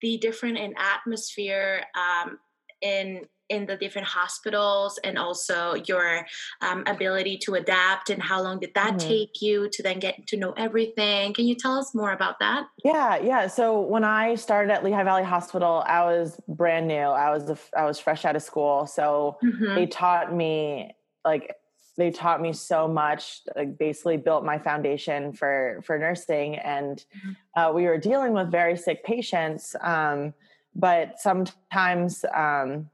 the 0.00 0.18
different 0.18 0.58
in 0.58 0.74
atmosphere 0.76 1.84
um, 1.96 2.38
in 2.82 3.22
in 3.48 3.66
the 3.66 3.76
different 3.76 4.06
hospitals 4.06 4.98
and 5.04 5.18
also 5.18 5.74
your 5.86 6.26
um, 6.60 6.82
ability 6.86 7.38
to 7.38 7.54
adapt 7.54 8.10
and 8.10 8.22
how 8.22 8.42
long 8.42 8.58
did 8.58 8.72
that 8.74 8.94
mm-hmm. 8.94 9.08
take 9.08 9.42
you 9.42 9.68
to 9.72 9.82
then 9.82 9.98
get 9.98 10.26
to 10.26 10.36
know 10.36 10.52
everything 10.52 11.32
can 11.34 11.46
you 11.46 11.54
tell 11.54 11.78
us 11.78 11.94
more 11.94 12.12
about 12.12 12.38
that 12.40 12.66
yeah 12.84 13.16
yeah 13.16 13.46
so 13.46 13.80
when 13.80 14.04
i 14.04 14.34
started 14.34 14.72
at 14.72 14.84
lehigh 14.84 15.04
valley 15.04 15.22
hospital 15.24 15.82
i 15.86 16.02
was 16.04 16.40
brand 16.48 16.86
new 16.88 16.94
i 16.94 17.30
was 17.30 17.48
a, 17.50 17.58
I 17.76 17.84
was 17.84 17.98
fresh 17.98 18.24
out 18.24 18.36
of 18.36 18.42
school 18.42 18.86
so 18.86 19.38
mm-hmm. 19.42 19.74
they 19.74 19.86
taught 19.86 20.34
me 20.34 20.94
like 21.24 21.54
they 21.96 22.10
taught 22.10 22.42
me 22.42 22.52
so 22.52 22.86
much 22.86 23.40
like 23.54 23.78
basically 23.78 24.16
built 24.16 24.44
my 24.44 24.58
foundation 24.58 25.32
for 25.32 25.80
for 25.84 25.98
nursing 25.98 26.56
and 26.56 27.04
mm-hmm. 27.16 27.60
uh, 27.60 27.72
we 27.72 27.84
were 27.84 27.98
dealing 27.98 28.32
with 28.32 28.50
very 28.50 28.76
sick 28.76 29.04
patients 29.04 29.74
um, 29.80 30.34
but 30.74 31.18
sometimes 31.18 32.24
um, 32.34 32.88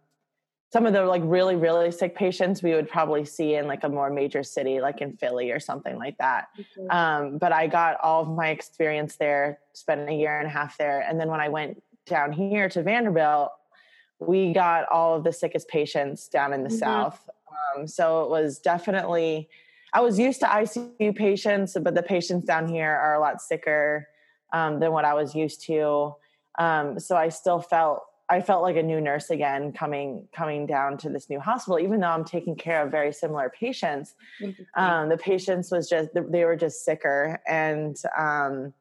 some 0.73 0.87
of 0.87 0.95
the 0.95 1.05
like 1.05 1.23
really 1.25 1.55
really 1.55 1.91
sick 1.93 2.15
patients 2.17 2.63
we 2.63 2.73
would 2.73 2.89
probably 2.89 3.25
see 3.25 3.55
in 3.55 3.67
like 3.67 3.85
a 3.85 3.89
more 3.89 4.11
major 4.11 4.43
city 4.43 4.81
like 4.81 5.01
in 5.01 5.13
philly 5.17 5.51
or 5.51 5.61
something 5.61 5.99
like 5.99 6.17
that 6.19 6.49
mm-hmm. 6.59 6.91
um, 6.91 7.39
but 7.39 7.53
i 7.53 7.67
got 7.67 8.01
all 8.03 8.23
of 8.23 8.29
my 8.29 8.49
experience 8.49 9.17
there 9.17 9.59
spent 9.75 10.09
a 10.09 10.13
year 10.13 10.39
and 10.39 10.47
a 10.47 10.51
half 10.51 10.77
there 10.79 11.01
and 11.09 11.21
then 11.21 11.29
when 11.29 11.41
i 11.41 11.49
went 11.49 11.81
down 12.07 12.33
here 12.33 12.69
to 12.69 12.83
vanderbilt 12.83 13.51
we 14.19 14.53
got 14.53 14.89
all 14.91 15.17
of 15.17 15.25
the 15.25 15.33
sickest 15.33 15.69
patients 15.69 16.29
down 16.29 16.53
in 16.53 16.63
the 16.63 16.69
mm-hmm. 16.69 16.79
south 16.79 17.29
um, 17.77 17.87
so 17.87 18.23
it 18.23 18.31
was 18.31 18.59
definitely 18.59 19.49
i 19.93 20.01
was 20.01 20.19
used 20.19 20.41
to 20.41 20.47
icu 20.47 21.15
patients 21.15 21.77
but 21.83 21.95
the 21.95 22.03
patients 22.03 22.45
down 22.45 22.67
here 22.67 22.91
are 22.91 23.15
a 23.15 23.21
lot 23.21 23.41
sicker 23.41 24.09
um, 24.53 24.81
than 24.81 24.91
what 24.93 25.05
i 25.05 25.13
was 25.13 25.35
used 25.35 25.63
to 25.65 26.15
um, 26.59 26.99
so 26.99 27.17
i 27.17 27.29
still 27.29 27.61
felt 27.61 28.03
I 28.33 28.41
felt 28.41 28.63
like 28.63 28.77
a 28.77 28.83
new 28.83 28.99
nurse 28.99 29.29
again 29.29 29.73
coming 29.73 30.27
coming 30.33 30.65
down 30.65 30.97
to 30.99 31.11
this 31.11 31.29
new 31.29 31.39
hospital, 31.39 31.79
even 31.79 32.01
though 32.01 32.09
I'm 32.09 32.25
taking 32.25 32.57
care 32.57 32.83
of 32.83 32.91
very 32.91 33.13
similar 33.13 33.51
patients. 33.51 34.15
Um, 34.75 35.11
the 35.11 35.19
patients 35.19 35.71
was 35.71 35.87
just 35.87 36.09
they 36.15 36.47
were 36.47 36.57
just 36.57 36.83
sicker, 36.83 37.43
and 37.47 37.95
um, 38.19 38.73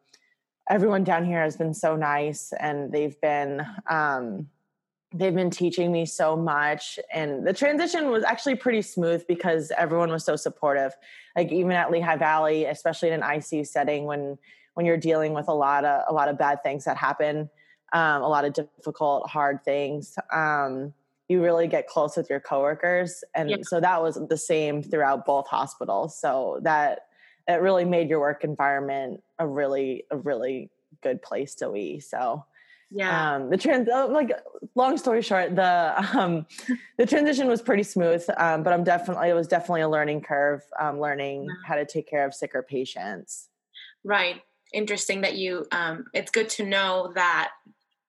everyone 0.70 1.04
down 1.04 1.26
here 1.26 1.42
has 1.42 1.58
been 1.58 1.74
so 1.74 1.98
nice, 1.98 2.54
and 2.62 2.94
they've 2.94 3.20
been 3.20 3.62
um, 3.90 4.48
they've 5.14 5.36
been 5.36 5.50
teaching 5.50 5.92
me 5.92 6.06
so 6.06 6.38
much. 6.38 6.98
And 7.14 7.46
the 7.46 7.52
transition 7.52 8.10
was 8.10 8.24
actually 8.24 8.56
pretty 8.56 8.82
smooth 8.82 9.28
because 9.28 9.70
everyone 9.78 10.12
was 10.12 10.24
so 10.24 10.38
supportive. 10.38 10.94
Like 11.36 11.52
even 11.52 11.74
at 11.74 11.92
Lehigh 11.92 12.16
Valley, 12.16 12.64
especially 12.64 13.10
in 13.10 13.16
an 13.16 13.22
ICU 13.22 13.68
setting, 13.68 14.06
when 14.06 14.38
when 14.76 14.86
you're 14.86 14.96
dealing 14.96 15.34
with 15.34 15.50
a 15.50 15.54
lot 15.54 15.84
of 15.84 16.04
a 16.08 16.14
lot 16.14 16.30
of 16.30 16.38
bad 16.38 16.64
things 16.64 16.86
that 16.86 16.96
happen 16.96 17.50
um, 17.94 18.22
a 18.22 18.28
lot 18.28 18.46
of 18.46 18.54
difficult, 18.54 19.30
hard 19.30 19.64
things. 19.64 20.16
Um, 20.34 20.94
you 21.28 21.42
really 21.42 21.68
get 21.68 21.88
close 21.88 22.18
with 22.18 22.30
your 22.30 22.40
coworkers, 22.40 23.24
and 23.36 23.50
yeah. 23.50 23.58
so 23.62 23.80
that 23.80 24.02
was 24.02 24.20
the 24.30 24.38
same 24.38 24.84
throughout 24.84 25.26
both 25.26 25.48
hospitals. 25.48 26.20
So 26.20 26.60
that 26.64 27.08
it 27.48 27.62
really 27.62 27.86
made 27.86 28.10
your 28.10 28.20
work 28.20 28.44
environment 28.44 29.22
a 29.40 29.48
really 29.48 30.04
a 30.12 30.18
really 30.18 30.70
good 31.02 31.22
place 31.22 31.56
to 31.56 31.72
be. 31.72 32.00
So 32.00 32.46
yeah 32.92 33.36
um 33.36 33.50
the 33.50 33.58
trans 33.58 33.88
like 33.88 34.32
long 34.76 34.98
story 34.98 35.22
short 35.22 35.56
the 35.56 36.10
um 36.18 36.46
the 36.98 37.06
transition 37.06 37.48
was 37.48 37.62
pretty 37.62 37.84
smooth 37.84 38.24
um 38.38 38.64
but 38.64 38.74
i'm 38.74 38.84
definitely 38.84 39.30
it 39.30 39.34
was 39.34 39.48
definitely 39.48 39.82
a 39.82 39.90
learning 39.90 40.22
curve 40.22 40.62
um 40.80 41.00
learning 41.00 41.48
how 41.66 41.76
to 41.76 41.86
take 41.86 42.08
care 42.08 42.26
of 42.26 42.34
sicker 42.34 42.62
patients 42.62 43.48
right 44.04 44.42
interesting 44.74 45.22
that 45.22 45.36
you 45.36 45.66
um 45.72 46.06
it's 46.14 46.32
good 46.32 46.50
to 46.50 46.66
know 46.66 47.12
that 47.16 47.52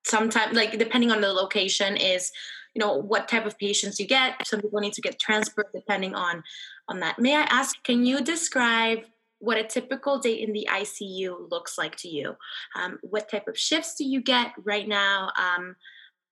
sometimes 0.04 0.56
like 0.56 0.78
depending 0.78 1.10
on 1.10 1.20
the 1.20 1.32
location 1.32 1.96
is 1.96 2.30
you 2.74 2.80
know 2.80 2.94
what 2.94 3.28
type 3.28 3.46
of 3.46 3.58
patients 3.58 4.00
you 4.00 4.06
get. 4.06 4.46
Some 4.46 4.60
people 4.60 4.80
need 4.80 4.94
to 4.94 5.02
get 5.02 5.18
transferred 5.18 5.66
depending 5.74 6.14
on 6.14 6.42
on 6.88 7.00
that. 7.00 7.18
May 7.18 7.36
i 7.36 7.42
ask 7.42 7.82
can 7.82 8.04
you 8.04 8.22
describe 8.22 9.00
what 9.38 9.58
a 9.58 9.64
typical 9.64 10.18
day 10.18 10.34
in 10.34 10.52
the 10.52 10.68
icu 10.70 11.50
looks 11.50 11.76
like 11.76 11.96
to 11.96 12.08
you? 12.08 12.36
Um, 12.76 12.98
what 13.02 13.30
type 13.30 13.48
of 13.48 13.58
shifts 13.58 13.96
do 13.96 14.04
you 14.04 14.22
get 14.22 14.52
right 14.64 14.88
now? 14.88 15.30
Um, 15.36 15.76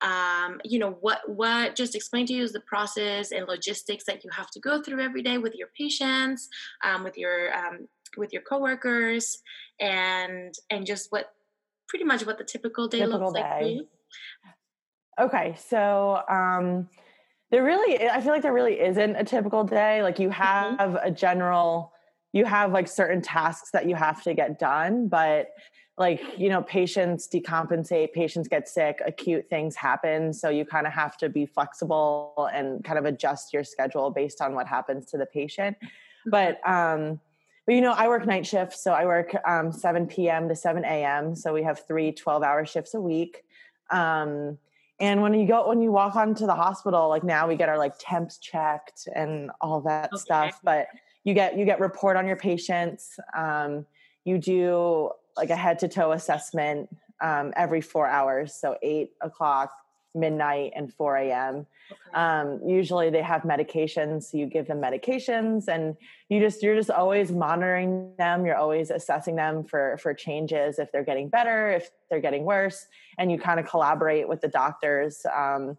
um, 0.03 0.61
you 0.65 0.79
know 0.79 0.97
what 1.01 1.21
what 1.29 1.77
just 1.77 1.95
explain 1.95 2.25
to 2.27 2.33
you 2.33 2.43
is 2.43 2.53
the 2.53 2.61
process 2.61 3.33
and 3.33 3.47
logistics 3.47 4.05
that 4.05 4.25
you 4.25 4.31
have 4.31 4.51
to 4.53 4.61
go 4.61 4.83
through 4.83 5.03
every 5.03 5.23
day 5.23 5.37
with 5.37 5.55
your 5.55 5.69
patients 5.77 6.49
um, 6.83 7.05
with 7.05 7.19
your 7.19 7.55
um, 7.55 7.87
with 8.17 8.33
your 8.33 8.43
coworkers 8.43 9.43
and 9.79 10.55
and 10.71 10.87
just 10.87 11.09
what 11.11 11.35
pretty 11.91 12.05
much 12.05 12.25
what 12.25 12.39
the 12.39 12.45
typical 12.45 12.89
day 12.89 13.01
typical 13.01 13.33
looks 13.33 13.35
day. 13.35 13.81
like. 15.19 15.29
Okay, 15.29 15.57
so 15.69 16.23
um, 16.31 16.89
there 17.51 17.65
really, 17.65 18.09
I 18.09 18.21
feel 18.21 18.33
like 18.33 18.43
there 18.43 18.55
really 18.55 18.81
isn't 18.81 19.17
a 19.17 19.25
typical 19.25 19.65
day. 19.65 20.03
Like 20.03 20.19
you 20.19 20.29
mm-hmm. 20.29 20.43
have 20.43 20.79
mm-hmm. 20.79 21.07
a 21.07 21.11
general, 21.11 21.93
you 22.33 22.45
have 22.47 22.73
like 22.73 22.89
certain 22.89 23.21
tasks 23.21 23.71
that 23.73 23.87
you 23.87 23.97
have 23.97 24.23
to 24.23 24.33
get 24.33 24.59
done, 24.59 25.09
but 25.09 25.49
like 25.99 26.23
you 26.39 26.49
know 26.49 26.63
patients 26.63 27.29
decompensate 27.29 28.13
patients 28.13 28.49
get 28.49 28.67
sick 28.67 29.03
acute 29.05 29.45
things 29.51 29.77
happen 29.77 30.33
so 30.33 30.49
you 30.49 30.65
kind 30.65 30.87
of 30.87 30.93
have 30.95 31.15
to 31.19 31.29
be 31.29 31.45
flexible 31.45 32.49
and 32.55 32.83
kind 32.83 32.99
of 32.99 33.05
adjust 33.05 33.53
your 33.53 33.63
schedule 33.63 34.11
based 34.11 34.41
on 34.41 34.55
what 34.55 34.67
happens 34.67 35.05
to 35.05 35.19
the 35.19 35.27
patient 35.27 35.77
mm-hmm. 35.77 36.31
but 36.31 36.67
um 36.67 37.21
but 37.67 37.75
you 37.75 37.81
know, 37.81 37.93
I 37.93 38.09
work 38.09 38.27
night 38.27 38.47
shifts, 38.47 38.83
so 38.83 38.93
I 38.93 39.05
work 39.05 39.35
um, 39.47 39.73
7 39.73 40.07
p.m. 40.07 40.49
to 40.49 40.57
7 40.57 40.85
a.m. 40.85 41.35
So 41.35 41.53
we 41.53 41.63
have 41.63 41.87
three 41.87 42.13
12 42.13 42.43
hour 42.43 42.65
shifts 42.65 42.95
a 42.95 43.01
week. 43.01 43.45
Um, 43.91 44.59
and 44.99 45.23
when 45.23 45.33
you 45.33 45.47
go, 45.47 45.69
when 45.69 45.81
you 45.81 45.91
walk 45.91 46.17
onto 46.17 46.47
the 46.47 46.55
hospital, 46.55 47.09
like 47.09 47.25
now 47.25 47.49
we 47.49 47.57
get 47.57 47.69
our 47.69 47.79
like 47.79 47.95
temps 47.99 48.39
checked 48.39 49.09
and 49.15 49.51
all 49.61 49.81
that 49.83 50.11
okay. 50.13 50.21
stuff. 50.21 50.61
But 50.63 50.89
you 51.25 51.33
get 51.35 51.57
you 51.57 51.65
get 51.65 51.81
report 51.81 52.17
on 52.17 52.27
your 52.27 52.37
patients. 52.37 53.19
Um, 53.37 53.87
you 54.25 54.39
do 54.39 55.11
like 55.37 55.51
a 55.51 55.57
head 55.57 55.79
to 55.81 55.89
toe 55.89 56.13
assessment 56.13 56.89
um, 57.21 57.53
every 57.57 57.81
four 57.81 58.07
hours, 58.07 58.55
so 58.55 58.77
eight 58.83 59.13
o'clock, 59.21 59.73
midnight, 60.15 60.73
and 60.77 60.93
4 60.93 61.17
a.m. 61.17 61.67
Um, 62.15 62.61
usually 62.67 63.11
they 63.11 63.23
have 63.23 63.43
medications, 63.43 64.25
so 64.25 64.39
you 64.39 64.47
give 64.47 64.67
them 64.67 64.81
medications, 64.81 65.69
and 65.69 65.97
you 66.29 66.41
just 66.41 66.63
you're 66.63 66.75
just 66.75 66.91
always 66.91 67.31
monitoring 67.31 68.13
them. 68.19 68.45
You're 68.45 68.57
always 68.57 68.91
assessing 68.91 69.37
them 69.37 69.65
for 69.65 69.97
for 69.99 70.13
changes 70.15 70.79
if 70.79 70.91
they're 70.93 71.05
getting 71.05 71.29
better, 71.29 71.71
if 71.71 71.91
they're 72.09 72.21
getting 72.21 72.45
worse, 72.45 72.87
and 73.19 73.31
you 73.31 73.39
kind 73.39 73.61
of 73.61 73.67
collaborate 73.67 74.29
with 74.29 74.41
the 74.41 74.49
doctors. 74.49 75.25
Um, 75.35 75.77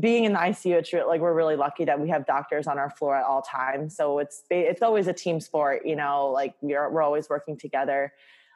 being 0.00 0.24
in 0.24 0.32
the 0.32 0.38
ICU, 0.38 0.74
it's 0.74 0.92
like 0.92 1.20
we're 1.20 1.34
really 1.34 1.56
lucky 1.56 1.84
that 1.84 1.98
we 2.00 2.08
have 2.08 2.24
doctors 2.24 2.66
on 2.66 2.78
our 2.78 2.90
floor 2.90 3.16
at 3.16 3.24
all 3.24 3.42
times. 3.42 3.96
So 3.96 4.20
it's 4.20 4.44
it's 4.50 4.82
always 4.82 5.06
a 5.08 5.12
team 5.12 5.40
sport, 5.40 5.84
you 5.84 5.96
know. 5.96 6.30
Like 6.30 6.54
we're 6.60 6.88
we're 6.90 7.02
always 7.02 7.28
working 7.28 7.56
together. 7.56 8.12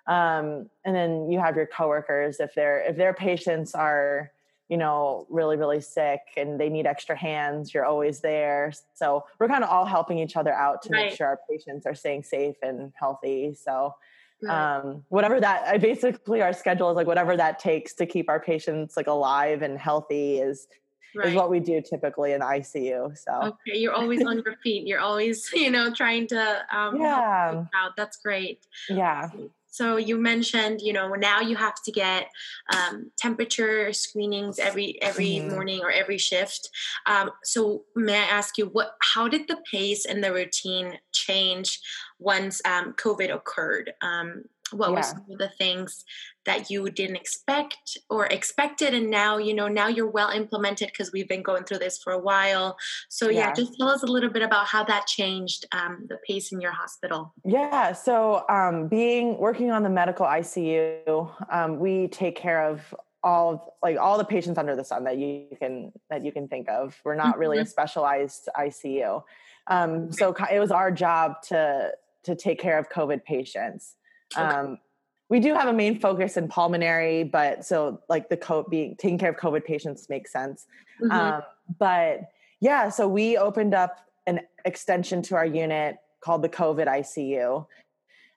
Um, 0.06 0.68
and 0.84 0.96
then 0.96 1.30
you 1.30 1.38
have 1.38 1.56
your 1.56 1.66
coworkers 1.66 2.40
if 2.40 2.54
their 2.54 2.80
if 2.84 2.96
their 2.96 3.14
patients 3.14 3.74
are 3.74 4.32
you 4.72 4.78
know, 4.78 5.26
really, 5.28 5.58
really 5.58 5.82
sick 5.82 6.20
and 6.38 6.58
they 6.58 6.70
need 6.70 6.86
extra 6.86 7.14
hands, 7.14 7.74
you're 7.74 7.84
always 7.84 8.20
there. 8.20 8.72
So 8.94 9.22
we're 9.38 9.46
kind 9.46 9.62
of 9.62 9.68
all 9.68 9.84
helping 9.84 10.18
each 10.18 10.34
other 10.34 10.54
out 10.54 10.80
to 10.84 10.88
right. 10.88 11.08
make 11.08 11.16
sure 11.18 11.26
our 11.26 11.40
patients 11.50 11.84
are 11.84 11.94
staying 11.94 12.22
safe 12.22 12.56
and 12.62 12.90
healthy. 12.98 13.52
So 13.52 13.94
right. 14.42 14.78
um, 14.78 15.04
whatever 15.10 15.38
that, 15.42 15.64
I 15.66 15.76
basically 15.76 16.40
our 16.40 16.54
schedule 16.54 16.88
is 16.88 16.96
like 16.96 17.06
whatever 17.06 17.36
that 17.36 17.58
takes 17.58 17.92
to 17.96 18.06
keep 18.06 18.30
our 18.30 18.40
patients 18.40 18.96
like 18.96 19.08
alive 19.08 19.60
and 19.60 19.78
healthy 19.78 20.38
is 20.38 20.66
Right. 21.14 21.28
is 21.28 21.34
what 21.34 21.50
we 21.50 21.60
do 21.60 21.82
typically 21.82 22.32
in 22.32 22.40
ICU. 22.40 23.18
So 23.18 23.32
okay, 23.42 23.76
you're 23.76 23.92
always 23.92 24.24
on 24.24 24.40
your 24.46 24.56
feet. 24.62 24.86
You're 24.86 25.00
always, 25.00 25.46
you 25.52 25.70
know, 25.70 25.92
trying 25.92 26.26
to 26.28 26.62
um, 26.74 26.98
yeah. 26.98 27.64
That's 27.98 28.16
great. 28.16 28.66
Yeah. 28.88 29.28
So 29.72 29.96
you 29.96 30.18
mentioned, 30.18 30.82
you 30.82 30.92
know, 30.92 31.14
now 31.14 31.40
you 31.40 31.56
have 31.56 31.82
to 31.86 31.90
get 31.90 32.28
um, 32.76 33.10
temperature 33.18 33.90
screenings 33.94 34.58
every 34.58 35.00
every 35.00 35.40
mm-hmm. 35.40 35.48
morning 35.48 35.80
or 35.82 35.90
every 35.90 36.18
shift. 36.18 36.68
Um, 37.06 37.30
so 37.42 37.84
may 37.96 38.18
I 38.18 38.24
ask 38.24 38.58
you, 38.58 38.66
what? 38.66 38.96
How 39.00 39.28
did 39.28 39.48
the 39.48 39.56
pace 39.70 40.04
and 40.04 40.22
the 40.22 40.30
routine 40.32 40.98
change 41.12 41.80
once 42.18 42.60
um, 42.66 42.92
COVID 42.92 43.34
occurred? 43.34 43.94
What 44.72 44.90
yeah. 44.90 44.96
were 44.96 45.02
some 45.02 45.24
of 45.30 45.38
the 45.38 45.48
things 45.48 46.04
that 46.44 46.70
you 46.70 46.90
didn't 46.90 47.16
expect 47.16 47.96
or 48.10 48.26
expected 48.26 48.94
and 48.94 49.08
now 49.10 49.38
you 49.38 49.54
know 49.54 49.68
now 49.68 49.86
you're 49.86 50.10
well 50.10 50.30
implemented 50.30 50.88
because 50.88 51.12
we've 51.12 51.28
been 51.28 51.42
going 51.42 51.64
through 51.64 51.78
this 51.78 51.98
for 52.02 52.12
a 52.12 52.18
while. 52.18 52.76
So 53.08 53.28
yeah, 53.28 53.48
yeah. 53.48 53.54
just 53.54 53.78
tell 53.78 53.88
us 53.88 54.02
a 54.02 54.06
little 54.06 54.30
bit 54.30 54.42
about 54.42 54.66
how 54.66 54.84
that 54.84 55.06
changed 55.06 55.66
um, 55.72 56.06
the 56.08 56.18
pace 56.26 56.52
in 56.52 56.60
your 56.60 56.72
hospital. 56.72 57.32
Yeah 57.44 57.92
so 57.92 58.44
um, 58.48 58.88
being 58.88 59.38
working 59.38 59.70
on 59.70 59.82
the 59.82 59.90
medical 59.90 60.26
icu 60.26 61.30
um, 61.50 61.78
we 61.78 62.08
take 62.08 62.36
care 62.36 62.64
of 62.64 62.94
all 63.24 63.52
of 63.52 63.60
like 63.82 63.96
all 63.98 64.18
the 64.18 64.24
patients 64.24 64.58
under 64.58 64.74
the 64.74 64.84
sun 64.84 65.04
that 65.04 65.16
you 65.16 65.46
can 65.58 65.92
that 66.10 66.24
you 66.24 66.32
can 66.32 66.48
think 66.48 66.68
of. 66.68 67.00
We're 67.04 67.14
not 67.14 67.38
really 67.38 67.58
mm-hmm. 67.58 67.66
a 67.66 67.70
specialized 67.70 68.48
icu 68.58 69.22
um, 69.68 70.12
so 70.12 70.34
it 70.52 70.58
was 70.58 70.70
our 70.70 70.90
job 70.90 71.42
to 71.48 71.92
to 72.24 72.34
take 72.34 72.58
care 72.58 72.78
of 72.78 72.88
covid 72.88 73.24
patients 73.24 73.96
Okay. 74.36 74.44
Um, 74.44 74.78
we 75.28 75.40
do 75.40 75.54
have 75.54 75.68
a 75.68 75.72
main 75.72 75.98
focus 75.98 76.36
in 76.36 76.46
pulmonary, 76.48 77.24
but 77.24 77.64
so 77.64 78.02
like 78.08 78.28
the 78.28 78.36
COVID 78.36 78.68
being 78.68 78.96
taking 78.96 79.16
care 79.16 79.30
of 79.30 79.36
COVID 79.36 79.64
patients 79.64 80.08
makes 80.10 80.30
sense. 80.30 80.66
Mm-hmm. 81.02 81.10
Um, 81.10 81.42
but 81.78 82.20
yeah, 82.60 82.90
so 82.90 83.08
we 83.08 83.38
opened 83.38 83.74
up 83.74 83.96
an 84.26 84.40
extension 84.64 85.22
to 85.22 85.36
our 85.36 85.46
unit 85.46 85.96
called 86.20 86.42
the 86.42 86.50
COVID 86.50 86.86
ICU, 86.86 87.66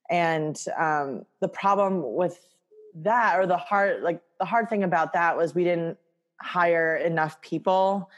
and 0.09 0.57
um, 0.79 1.25
the 1.41 1.49
problem 1.49 2.15
with 2.15 2.39
that, 2.95 3.39
or 3.39 3.45
the 3.45 3.57
hard 3.57 4.01
like 4.01 4.21
the 4.39 4.45
hard 4.45 4.69
thing 4.69 4.83
about 4.83 5.11
that 5.13 5.35
was 5.35 5.53
we 5.53 5.65
didn't 5.65 5.97
hire 6.41 6.95
enough 6.95 7.41
people, 7.41 8.09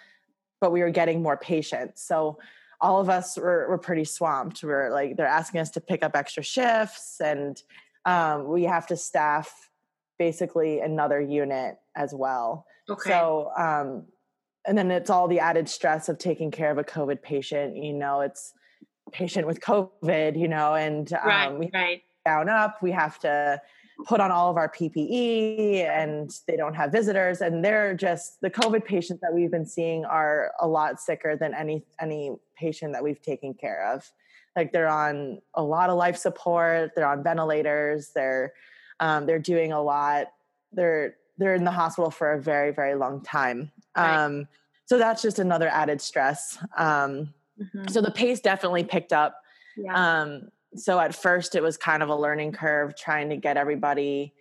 but 0.62 0.72
we 0.72 0.82
were 0.82 0.92
getting 0.92 1.24
more 1.24 1.38
patients. 1.38 2.04
So 2.04 2.38
all 2.80 3.00
of 3.00 3.10
us 3.10 3.38
were, 3.38 3.68
were 3.70 3.78
pretty 3.78 4.04
swamped. 4.04 4.64
We're 4.64 4.92
like, 4.92 5.18
they're 5.18 5.26
asking 5.26 5.62
us 5.62 5.72
to 5.72 5.82
pick 5.82 6.04
up 6.04 6.16
extra 6.16 6.44
shifts 6.44 7.20
and 7.20 7.62
um, 8.06 8.48
we 8.48 8.64
have 8.64 8.88
to 8.88 8.98
staff 8.98 9.70
basically 10.18 10.80
another 10.80 11.20
unit 11.20 11.78
as 11.96 12.14
well. 12.14 12.66
Okay. 12.90 13.10
So, 13.10 13.52
um, 13.58 14.06
and 14.66 14.78
then 14.78 14.92
it's 14.92 15.10
all 15.10 15.28
the 15.28 15.40
added 15.40 15.70
stress 15.70 16.10
of 16.10 16.18
taking 16.18 16.52
care 16.52 16.72
of 16.72 16.78
a 16.78 16.84
COVID 16.84 17.22
patient. 17.22 17.76
You 17.78 17.94
know, 17.94 18.22
it's 18.22 18.54
patient 19.12 19.48
with 19.48 19.60
COVID, 19.62 20.40
you 20.40 20.48
know, 20.48 20.76
and 20.76 21.12
um, 21.14 21.20
right, 21.26 21.60
we 21.60 21.70
right. 21.74 22.02
down 22.26 22.50
up. 22.50 22.82
We 22.82 22.92
have 22.92 23.20
to 23.20 23.62
put 24.06 24.20
on 24.20 24.32
all 24.32 24.50
of 24.50 24.58
our 24.58 24.70
PPE 24.70 25.86
and 25.86 26.32
they 26.48 26.56
don't 26.56 26.76
have 26.76 26.92
visitors. 26.92 27.42
And 27.42 27.64
they're 27.64 27.94
just 27.94 28.40
the 28.42 28.50
COVID 28.50 28.86
patients 28.86 29.22
that 29.22 29.34
we've 29.34 29.52
been 29.52 29.66
seeing 29.66 30.06
are 30.06 30.52
a 30.60 30.68
lot 30.68 31.00
sicker 31.00 31.36
than 31.36 31.54
any 31.54 31.84
any 32.00 32.36
patient 32.56 32.94
that 32.94 33.04
we've 33.04 33.22
taken 33.22 33.54
care 33.54 33.92
of. 33.94 34.10
Like 34.56 34.72
they're 34.72 34.90
on 34.90 35.42
a 35.54 35.64
lot 35.64 35.90
of 35.90 35.98
life 35.98 36.18
support, 36.18 36.92
they're 36.96 37.08
on 37.08 37.24
ventilators, 37.24 38.12
they're 38.14 38.54
um, 39.00 39.26
they're 39.26 39.40
doing 39.40 39.72
a 39.72 39.82
lot. 39.82 40.28
They're 40.72 41.16
they're 41.38 41.56
in 41.56 41.64
the 41.64 41.72
hospital 41.72 42.12
for 42.12 42.34
a 42.34 42.42
very 42.42 42.72
very 42.72 42.96
long 42.96 43.22
time. 43.22 43.72
Right. 43.96 44.26
Um, 44.26 44.48
so 44.86 44.98
that's 44.98 45.22
just 45.22 45.40
another 45.40 45.68
added 45.68 46.02
stress. 46.02 46.58
Um, 46.78 47.34
mm-hmm. 47.62 47.88
So 47.90 48.02
the 48.02 48.12
pace 48.12 48.40
definitely 48.40 48.84
picked 48.84 49.12
up. 49.12 49.42
Yeah. 49.76 50.22
Um, 50.22 50.50
so 50.76 51.00
at 51.00 51.16
first 51.16 51.56
it 51.56 51.64
was 51.64 51.78
kind 51.78 52.04
of 52.04 52.10
a 52.10 52.16
learning 52.16 52.52
curve 52.52 52.96
trying 52.96 53.30
to 53.30 53.38
get 53.38 53.58
everybody 53.58 54.34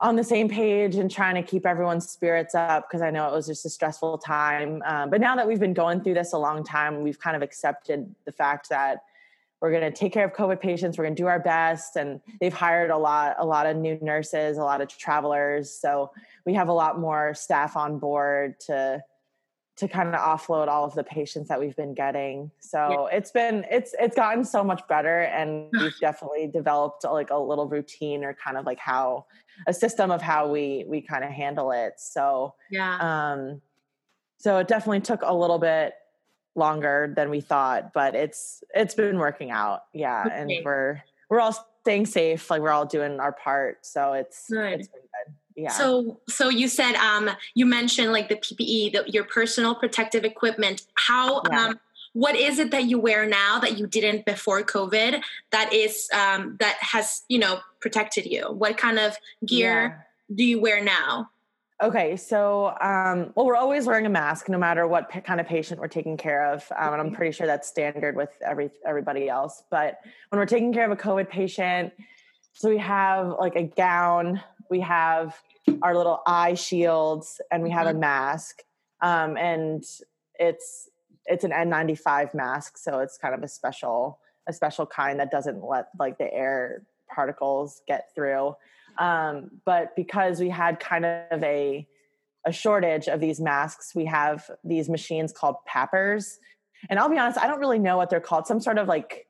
on 0.00 0.16
the 0.16 0.24
same 0.24 0.48
page 0.48 0.96
and 0.96 1.10
trying 1.10 1.34
to 1.36 1.42
keep 1.42 1.64
everyone's 1.64 2.08
spirits 2.08 2.54
up 2.54 2.86
because 2.88 3.00
I 3.00 3.10
know 3.10 3.28
it 3.28 3.32
was 3.32 3.46
just 3.46 3.64
a 3.64 3.70
stressful 3.70 4.18
time. 4.18 4.82
Um, 4.84 5.08
but 5.08 5.20
now 5.20 5.36
that 5.36 5.46
we've 5.46 5.60
been 5.60 5.72
going 5.72 6.02
through 6.02 6.14
this 6.14 6.34
a 6.34 6.38
long 6.38 6.64
time, 6.64 7.02
we've 7.02 7.18
kind 7.18 7.34
of 7.34 7.42
accepted 7.42 8.14
the 8.26 8.32
fact 8.32 8.68
that 8.68 9.04
we're 9.60 9.70
going 9.70 9.90
to 9.90 9.90
take 9.90 10.12
care 10.12 10.26
of 10.26 10.34
COVID 10.34 10.60
patients. 10.60 10.98
We're 10.98 11.04
going 11.04 11.16
to 11.16 11.22
do 11.22 11.28
our 11.28 11.40
best, 11.40 11.96
and 11.96 12.20
they've 12.40 12.52
hired 12.52 12.90
a 12.90 12.98
lot, 12.98 13.36
a 13.38 13.46
lot 13.46 13.64
of 13.64 13.76
new 13.76 13.98
nurses, 14.02 14.58
a 14.58 14.62
lot 14.62 14.82
of 14.82 14.88
travelers. 14.88 15.70
So 15.70 16.10
we 16.44 16.52
have 16.52 16.68
a 16.68 16.74
lot 16.74 17.00
more 17.00 17.32
staff 17.32 17.74
on 17.74 17.98
board 17.98 18.60
to 18.66 19.02
to 19.76 19.86
kind 19.86 20.08
of 20.08 20.14
offload 20.14 20.68
all 20.68 20.84
of 20.84 20.94
the 20.94 21.04
patients 21.04 21.48
that 21.48 21.60
we've 21.60 21.76
been 21.76 21.92
getting. 21.92 22.50
So 22.60 23.08
yeah. 23.10 23.18
it's 23.18 23.30
been 23.30 23.64
it's 23.70 23.94
it's 23.98 24.16
gotten 24.16 24.44
so 24.44 24.64
much 24.64 24.80
better 24.88 25.20
and 25.20 25.68
we've 25.72 25.98
definitely 26.00 26.46
developed 26.46 27.04
like 27.04 27.30
a 27.30 27.38
little 27.38 27.68
routine 27.68 28.24
or 28.24 28.34
kind 28.34 28.56
of 28.56 28.64
like 28.64 28.78
how 28.78 29.26
a 29.66 29.74
system 29.74 30.10
of 30.10 30.22
how 30.22 30.48
we 30.48 30.84
we 30.88 31.02
kind 31.02 31.24
of 31.24 31.30
handle 31.30 31.72
it. 31.72 31.94
So 31.98 32.54
yeah. 32.70 33.32
Um 33.32 33.60
so 34.38 34.58
it 34.58 34.68
definitely 34.68 35.00
took 35.00 35.20
a 35.22 35.34
little 35.34 35.58
bit 35.58 35.94
longer 36.54 37.12
than 37.14 37.28
we 37.28 37.42
thought, 37.42 37.92
but 37.92 38.14
it's 38.14 38.64
it's 38.74 38.94
been 38.94 39.18
working 39.18 39.50
out. 39.50 39.82
Yeah, 39.92 40.24
okay. 40.26 40.34
and 40.34 40.52
we're 40.64 41.02
we're 41.28 41.40
all 41.40 41.54
staying 41.82 42.06
safe, 42.06 42.50
like 42.50 42.62
we're 42.62 42.70
all 42.70 42.86
doing 42.86 43.20
our 43.20 43.32
part. 43.32 43.84
So 43.84 44.14
it's 44.14 44.48
good. 44.48 44.80
it's 44.80 44.88
been 44.88 45.02
good 45.02 45.34
yeah 45.56 45.70
so 45.70 46.20
so 46.28 46.48
you 46.48 46.68
said 46.68 46.94
um 46.96 47.30
you 47.54 47.66
mentioned 47.66 48.12
like 48.12 48.28
the 48.28 48.36
ppe 48.36 48.92
the, 48.92 49.04
your 49.06 49.24
personal 49.24 49.74
protective 49.74 50.24
equipment 50.24 50.82
how 50.94 51.42
yeah. 51.50 51.66
um 51.66 51.80
what 52.12 52.34
is 52.34 52.58
it 52.58 52.70
that 52.70 52.84
you 52.84 52.98
wear 52.98 53.26
now 53.26 53.58
that 53.58 53.78
you 53.78 53.86
didn't 53.86 54.24
before 54.24 54.62
covid 54.62 55.20
that 55.50 55.72
is 55.72 56.08
um 56.12 56.56
that 56.60 56.76
has 56.80 57.24
you 57.28 57.38
know 57.38 57.58
protected 57.80 58.26
you 58.26 58.42
what 58.52 58.76
kind 58.76 58.98
of 58.98 59.16
gear 59.44 60.04
yeah. 60.28 60.36
do 60.36 60.44
you 60.44 60.60
wear 60.60 60.82
now 60.82 61.28
Okay, 61.82 62.16
so 62.16 62.68
um, 62.80 63.32
well, 63.34 63.44
we're 63.44 63.56
always 63.56 63.84
wearing 63.84 64.06
a 64.06 64.10
mask, 64.10 64.48
no 64.48 64.56
matter 64.56 64.86
what 64.86 65.10
p- 65.10 65.20
kind 65.20 65.42
of 65.42 65.46
patient 65.46 65.78
we're 65.78 65.88
taking 65.88 66.16
care 66.16 66.46
of, 66.54 66.64
um, 66.74 66.94
and 66.94 67.02
I'm 67.02 67.12
pretty 67.12 67.32
sure 67.32 67.46
that's 67.46 67.68
standard 67.68 68.16
with 68.16 68.30
every 68.40 68.70
everybody 68.86 69.28
else. 69.28 69.62
But 69.70 69.98
when 70.30 70.38
we're 70.38 70.46
taking 70.46 70.72
care 70.72 70.90
of 70.90 70.90
a 70.90 70.96
COVID 70.96 71.28
patient, 71.28 71.92
so 72.54 72.70
we 72.70 72.78
have 72.78 73.34
like 73.38 73.56
a 73.56 73.64
gown, 73.64 74.40
we 74.70 74.80
have 74.80 75.36
our 75.82 75.96
little 75.96 76.22
eye 76.26 76.54
shields 76.54 77.40
and 77.50 77.62
we 77.62 77.70
have 77.70 77.86
mm-hmm. 77.86 77.96
a 77.96 78.00
mask 78.00 78.62
um, 79.00 79.36
and 79.36 79.84
it's 80.38 80.88
it's 81.26 81.44
an 81.44 81.50
n95 81.50 82.34
mask 82.34 82.78
so 82.78 83.00
it's 83.00 83.18
kind 83.18 83.34
of 83.34 83.42
a 83.42 83.48
special 83.48 84.18
a 84.46 84.52
special 84.52 84.86
kind 84.86 85.20
that 85.20 85.30
doesn't 85.30 85.64
let 85.64 85.88
like 85.98 86.18
the 86.18 86.32
air 86.32 86.82
particles 87.12 87.82
get 87.86 88.14
through. 88.14 88.54
Um, 88.98 89.50
but 89.64 89.94
because 89.96 90.40
we 90.40 90.48
had 90.48 90.80
kind 90.80 91.04
of 91.04 91.42
a 91.42 91.86
a 92.44 92.52
shortage 92.52 93.08
of 93.08 93.18
these 93.18 93.40
masks 93.40 93.92
we 93.92 94.04
have 94.04 94.48
these 94.62 94.88
machines 94.88 95.32
called 95.32 95.56
PAPRs. 95.68 96.36
And 96.88 96.98
i'll 96.98 97.08
be 97.08 97.18
honest 97.18 97.38
i 97.38 97.48
don't 97.48 97.58
really 97.58 97.80
know 97.80 97.96
what 97.96 98.08
they're 98.08 98.20
called. 98.20 98.46
Some 98.46 98.60
sort 98.60 98.78
of 98.78 98.86
like 98.86 99.25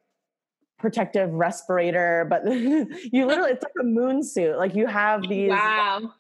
protective 0.78 1.32
respirator, 1.32 2.26
but 2.28 2.44
you 2.50 3.26
literally 3.26 3.52
it's 3.52 3.62
like 3.62 3.72
a 3.80 3.84
moon 3.84 4.22
suit. 4.22 4.56
Like 4.58 4.74
you 4.74 4.86
have 4.86 5.28
these 5.28 5.50
wow. 5.50 6.12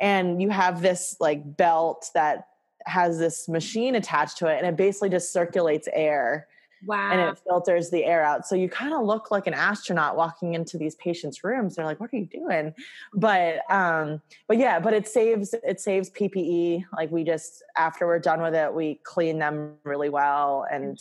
and 0.00 0.40
you 0.40 0.50
have 0.50 0.82
this 0.82 1.16
like 1.20 1.56
belt 1.56 2.10
that 2.14 2.48
has 2.86 3.18
this 3.18 3.48
machine 3.48 3.94
attached 3.94 4.38
to 4.38 4.46
it 4.46 4.58
and 4.58 4.66
it 4.66 4.76
basically 4.76 5.10
just 5.10 5.32
circulates 5.32 5.88
air. 5.92 6.46
Wow. 6.86 7.10
And 7.10 7.20
it 7.20 7.40
filters 7.44 7.90
the 7.90 8.04
air 8.04 8.22
out. 8.22 8.46
So 8.46 8.54
you 8.54 8.68
kind 8.68 8.94
of 8.94 9.04
look 9.04 9.32
like 9.32 9.48
an 9.48 9.54
astronaut 9.54 10.16
walking 10.16 10.54
into 10.54 10.78
these 10.78 10.94
patients' 10.94 11.42
rooms. 11.42 11.74
They're 11.74 11.84
like, 11.84 11.98
what 11.98 12.12
are 12.12 12.16
you 12.16 12.26
doing? 12.26 12.72
But 13.14 13.68
um, 13.68 14.22
but 14.46 14.58
yeah, 14.58 14.78
but 14.78 14.94
it 14.94 15.08
saves 15.08 15.54
it 15.64 15.80
saves 15.80 16.08
PPE. 16.10 16.84
Like 16.96 17.10
we 17.10 17.24
just 17.24 17.64
after 17.76 18.06
we're 18.06 18.20
done 18.20 18.40
with 18.40 18.54
it, 18.54 18.72
we 18.72 19.00
clean 19.02 19.40
them 19.40 19.74
really 19.82 20.08
well 20.08 20.66
and 20.70 20.96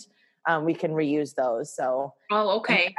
um, 0.48 0.66
we 0.66 0.74
can 0.74 0.92
reuse 0.92 1.36
those. 1.36 1.74
So 1.74 2.14
oh, 2.32 2.58
okay, 2.58 2.94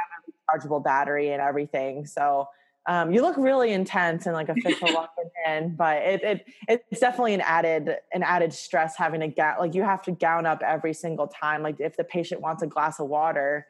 rechargeable 0.49 0.83
battery 0.83 1.31
and 1.31 1.41
everything. 1.41 2.05
So 2.05 2.47
um, 2.87 3.11
you 3.11 3.21
look 3.21 3.37
really 3.37 3.71
intense 3.71 4.25
and 4.25 4.33
like 4.33 4.49
official 4.49 4.87
walking 4.93 5.29
in, 5.47 5.75
but 5.75 5.97
it, 5.97 6.23
it 6.23 6.45
it's 6.67 6.99
definitely 6.99 7.33
an 7.33 7.41
added 7.41 7.97
an 8.13 8.23
added 8.23 8.53
stress 8.53 8.95
having 8.97 9.19
to 9.19 9.27
get 9.27 9.59
like 9.59 9.75
you 9.75 9.83
have 9.83 10.01
to 10.03 10.11
gown 10.11 10.45
up 10.45 10.61
every 10.63 10.93
single 10.93 11.27
time. 11.27 11.61
Like 11.61 11.79
if 11.79 11.97
the 11.97 12.03
patient 12.03 12.41
wants 12.41 12.63
a 12.63 12.67
glass 12.67 12.99
of 12.99 13.07
water, 13.07 13.67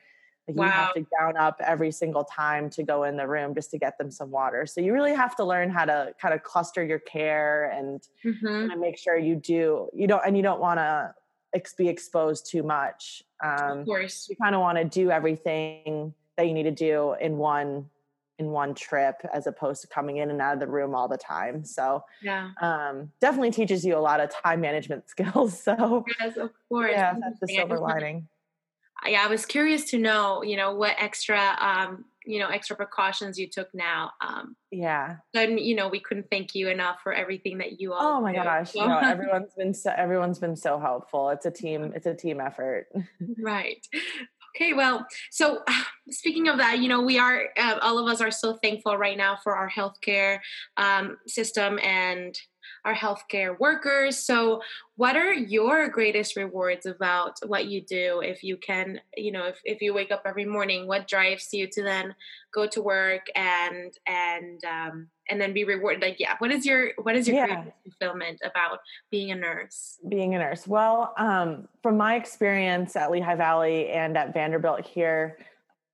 like 0.47 0.57
wow. 0.57 0.65
you 0.65 0.71
have 0.71 0.93
to 0.93 1.05
gown 1.19 1.37
up 1.37 1.61
every 1.63 1.91
single 1.91 2.23
time 2.23 2.69
to 2.71 2.83
go 2.83 3.03
in 3.03 3.17
the 3.17 3.27
room 3.27 3.53
just 3.53 3.71
to 3.71 3.77
get 3.77 3.97
them 3.97 4.09
some 4.09 4.31
water. 4.31 4.65
So 4.65 4.81
you 4.81 4.93
really 4.93 5.13
have 5.13 5.35
to 5.35 5.43
learn 5.43 5.69
how 5.69 5.85
to 5.85 6.13
kind 6.21 6.33
of 6.33 6.43
cluster 6.43 6.83
your 6.83 6.99
care 6.99 7.69
and, 7.71 8.01
mm-hmm. 8.25 8.71
and 8.71 8.79
make 8.79 8.97
sure 8.97 9.17
you 9.17 9.35
do 9.35 9.89
you 9.93 10.07
don't 10.07 10.21
and 10.25 10.35
you 10.37 10.43
don't 10.43 10.59
want 10.59 10.79
to 10.79 11.13
ex- 11.53 11.73
be 11.73 11.87
exposed 11.87 12.49
too 12.49 12.63
much. 12.63 13.23
Um, 13.41 13.79
of 13.79 13.85
course, 13.85 14.27
you 14.29 14.35
kind 14.35 14.55
of 14.55 14.61
want 14.61 14.77
to 14.77 14.85
do 14.85 15.11
everything 15.11 16.13
that 16.37 16.47
you 16.47 16.53
need 16.53 16.63
to 16.63 16.71
do 16.71 17.15
in 17.19 17.37
one 17.37 17.89
in 18.37 18.51
one 18.51 18.73
trip 18.73 19.15
as 19.33 19.47
opposed 19.47 19.81
to 19.81 19.87
coming 19.87 20.17
in 20.17 20.29
and 20.29 20.41
out 20.41 20.53
of 20.53 20.61
the 20.61 20.67
room 20.67 20.95
all 20.95 21.09
the 21.09 21.17
time. 21.17 21.65
So 21.65 22.03
yeah, 22.21 22.51
um, 22.61 23.11
definitely 23.19 23.51
teaches 23.51 23.85
you 23.85 23.97
a 23.97 23.99
lot 23.99 24.19
of 24.21 24.29
time 24.29 24.61
management 24.61 25.07
skills. 25.09 25.61
So 25.61 26.05
yes, 26.19 26.37
of 26.37 26.51
course, 26.69 26.91
yeah, 26.93 27.15
that's 27.19 27.39
the 27.39 27.47
silver 27.47 27.79
lining. 27.79 28.27
Yeah, 29.05 29.23
I 29.23 29.27
was 29.27 29.45
curious 29.45 29.85
to 29.91 29.97
know, 29.97 30.43
you 30.43 30.57
know, 30.57 30.75
what 30.75 30.95
extra 30.97 31.55
um, 31.59 32.05
you 32.29 32.39
know 32.39 32.47
extra 32.47 32.75
precautions 32.75 33.39
you 33.39 33.47
took 33.47 33.67
now 33.73 34.11
um 34.21 34.55
yeah 34.71 35.15
and 35.33 35.59
you 35.59 35.75
know 35.75 35.89
we 35.89 35.99
couldn't 35.99 36.27
thank 36.29 36.53
you 36.53 36.69
enough 36.69 36.97
for 37.01 37.11
everything 37.11 37.57
that 37.57 37.81
you 37.81 37.91
all 37.91 38.17
oh 38.17 38.21
my 38.21 38.31
do. 38.31 38.43
gosh 38.43 38.71
so. 38.71 38.85
no, 38.85 38.97
everyone's 39.03 39.53
been 39.55 39.73
so 39.73 39.91
everyone's 39.97 40.39
been 40.39 40.55
so 40.55 40.79
helpful 40.79 41.29
it's 41.29 41.45
a 41.45 41.51
team 41.51 41.91
it's 41.95 42.05
a 42.05 42.13
team 42.13 42.39
effort 42.39 42.87
right 43.41 43.85
okay 44.55 44.73
well 44.73 45.05
so 45.31 45.63
speaking 46.09 46.47
of 46.47 46.57
that 46.57 46.79
you 46.79 46.87
know 46.87 47.01
we 47.01 47.17
are 47.17 47.45
uh, 47.57 47.79
all 47.81 47.97
of 47.97 48.07
us 48.07 48.21
are 48.21 48.31
so 48.31 48.55
thankful 48.61 48.95
right 48.95 49.17
now 49.17 49.35
for 49.43 49.55
our 49.55 49.69
healthcare 49.69 50.39
um, 50.77 51.17
system 51.27 51.79
and 51.83 52.39
our 52.85 52.95
healthcare 52.95 53.57
workers. 53.59 54.17
So, 54.17 54.61
what 54.95 55.15
are 55.15 55.33
your 55.33 55.87
greatest 55.89 56.35
rewards 56.35 56.85
about 56.85 57.37
what 57.45 57.67
you 57.67 57.81
do? 57.81 58.21
If 58.23 58.43
you 58.43 58.57
can, 58.57 58.99
you 59.15 59.31
know, 59.31 59.45
if, 59.45 59.59
if 59.63 59.81
you 59.81 59.93
wake 59.93 60.11
up 60.11 60.23
every 60.25 60.45
morning, 60.45 60.87
what 60.87 61.07
drives 61.07 61.49
you 61.53 61.67
to 61.67 61.83
then 61.83 62.15
go 62.53 62.67
to 62.67 62.81
work 62.81 63.27
and 63.35 63.93
and 64.07 64.63
um, 64.65 65.07
and 65.29 65.39
then 65.39 65.53
be 65.53 65.63
rewarded? 65.63 66.01
Like, 66.01 66.19
yeah, 66.19 66.35
what 66.39 66.51
is 66.51 66.65
your 66.65 66.91
what 67.01 67.15
is 67.15 67.27
your 67.27 67.37
yeah. 67.37 67.45
greatest 67.47 67.75
fulfillment 67.83 68.41
about 68.43 68.79
being 69.11 69.31
a 69.31 69.35
nurse? 69.35 69.97
Being 70.07 70.35
a 70.35 70.39
nurse. 70.39 70.67
Well, 70.67 71.13
um, 71.17 71.67
from 71.81 71.97
my 71.97 72.15
experience 72.15 72.95
at 72.95 73.11
Lehigh 73.11 73.35
Valley 73.35 73.89
and 73.89 74.17
at 74.17 74.33
Vanderbilt 74.33 74.85
here. 74.85 75.37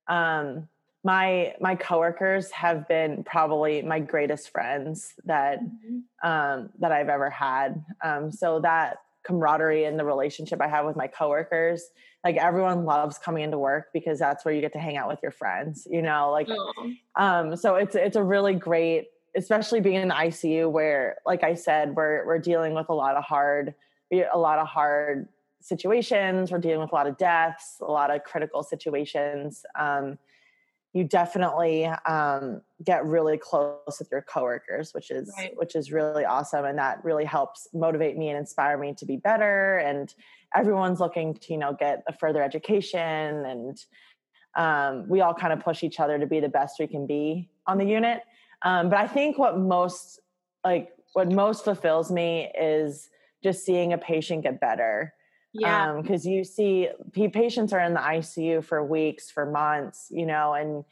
Um, 0.08 0.68
my 1.06 1.54
my 1.60 1.76
coworkers 1.76 2.50
have 2.50 2.88
been 2.88 3.22
probably 3.22 3.80
my 3.80 4.00
greatest 4.00 4.50
friends 4.50 5.14
that 5.24 5.60
mm-hmm. 5.60 6.28
um, 6.28 6.70
that 6.80 6.90
I've 6.90 7.08
ever 7.08 7.30
had. 7.30 7.84
Um, 8.02 8.32
so 8.32 8.58
that 8.60 8.96
camaraderie 9.22 9.84
and 9.84 9.96
the 9.96 10.04
relationship 10.04 10.60
I 10.60 10.66
have 10.66 10.84
with 10.84 10.96
my 10.96 11.06
coworkers, 11.06 11.90
like 12.24 12.36
everyone 12.36 12.84
loves 12.84 13.18
coming 13.18 13.44
into 13.44 13.56
work 13.56 13.86
because 13.92 14.18
that's 14.18 14.44
where 14.44 14.52
you 14.52 14.60
get 14.60 14.72
to 14.72 14.80
hang 14.80 14.96
out 14.96 15.06
with 15.06 15.20
your 15.22 15.30
friends. 15.30 15.86
You 15.88 16.02
know, 16.02 16.32
like 16.32 16.48
um, 17.14 17.54
so 17.54 17.76
it's 17.76 17.94
it's 17.94 18.16
a 18.16 18.22
really 18.24 18.54
great, 18.54 19.06
especially 19.36 19.80
being 19.80 20.02
in 20.02 20.08
the 20.08 20.14
ICU 20.14 20.68
where, 20.68 21.18
like 21.24 21.44
I 21.44 21.54
said, 21.54 21.94
we're 21.94 22.26
we're 22.26 22.40
dealing 22.40 22.74
with 22.74 22.88
a 22.88 22.94
lot 22.94 23.14
of 23.14 23.22
hard 23.22 23.76
a 24.12 24.38
lot 24.38 24.58
of 24.58 24.66
hard 24.66 25.28
situations. 25.60 26.50
We're 26.50 26.58
dealing 26.58 26.80
with 26.80 26.90
a 26.90 26.94
lot 26.96 27.06
of 27.06 27.16
deaths, 27.16 27.76
a 27.80 27.92
lot 27.92 28.10
of 28.10 28.24
critical 28.24 28.64
situations. 28.64 29.64
Um, 29.78 30.18
you 30.96 31.04
definitely 31.04 31.84
um, 31.84 32.62
get 32.82 33.04
really 33.04 33.36
close 33.36 33.98
with 33.98 34.08
your 34.10 34.22
coworkers, 34.22 34.94
which 34.94 35.10
is 35.10 35.30
right. 35.36 35.52
which 35.56 35.76
is 35.76 35.92
really 35.92 36.24
awesome, 36.24 36.64
and 36.64 36.78
that 36.78 37.04
really 37.04 37.26
helps 37.26 37.68
motivate 37.74 38.16
me 38.16 38.30
and 38.30 38.38
inspire 38.38 38.78
me 38.78 38.94
to 38.96 39.04
be 39.04 39.18
better. 39.18 39.76
And 39.76 40.12
everyone's 40.54 40.98
looking 40.98 41.34
to 41.34 41.52
you 41.52 41.58
know 41.58 41.76
get 41.78 42.02
a 42.08 42.14
further 42.14 42.42
education, 42.42 43.44
and 43.44 43.78
um, 44.56 45.06
we 45.06 45.20
all 45.20 45.34
kind 45.34 45.52
of 45.52 45.60
push 45.60 45.82
each 45.82 46.00
other 46.00 46.18
to 46.18 46.26
be 46.26 46.40
the 46.40 46.48
best 46.48 46.76
we 46.80 46.86
can 46.86 47.06
be 47.06 47.50
on 47.66 47.76
the 47.76 47.84
unit. 47.84 48.22
Um, 48.62 48.88
but 48.88 48.98
I 48.98 49.06
think 49.06 49.36
what 49.36 49.58
most 49.58 50.20
like 50.64 50.88
what 51.12 51.30
most 51.30 51.62
fulfills 51.62 52.10
me 52.10 52.50
is 52.58 53.10
just 53.44 53.66
seeing 53.66 53.92
a 53.92 53.98
patient 53.98 54.44
get 54.44 54.60
better 54.60 55.12
yeah. 55.60 55.98
Because 56.00 56.26
um, 56.26 56.32
you 56.32 56.44
see, 56.44 56.88
patients 57.12 57.72
are 57.72 57.80
in 57.80 57.94
the 57.94 58.00
ICU 58.00 58.64
for 58.64 58.84
weeks, 58.84 59.30
for 59.30 59.46
months, 59.46 60.08
you 60.10 60.26
know, 60.26 60.54
and 60.54 60.84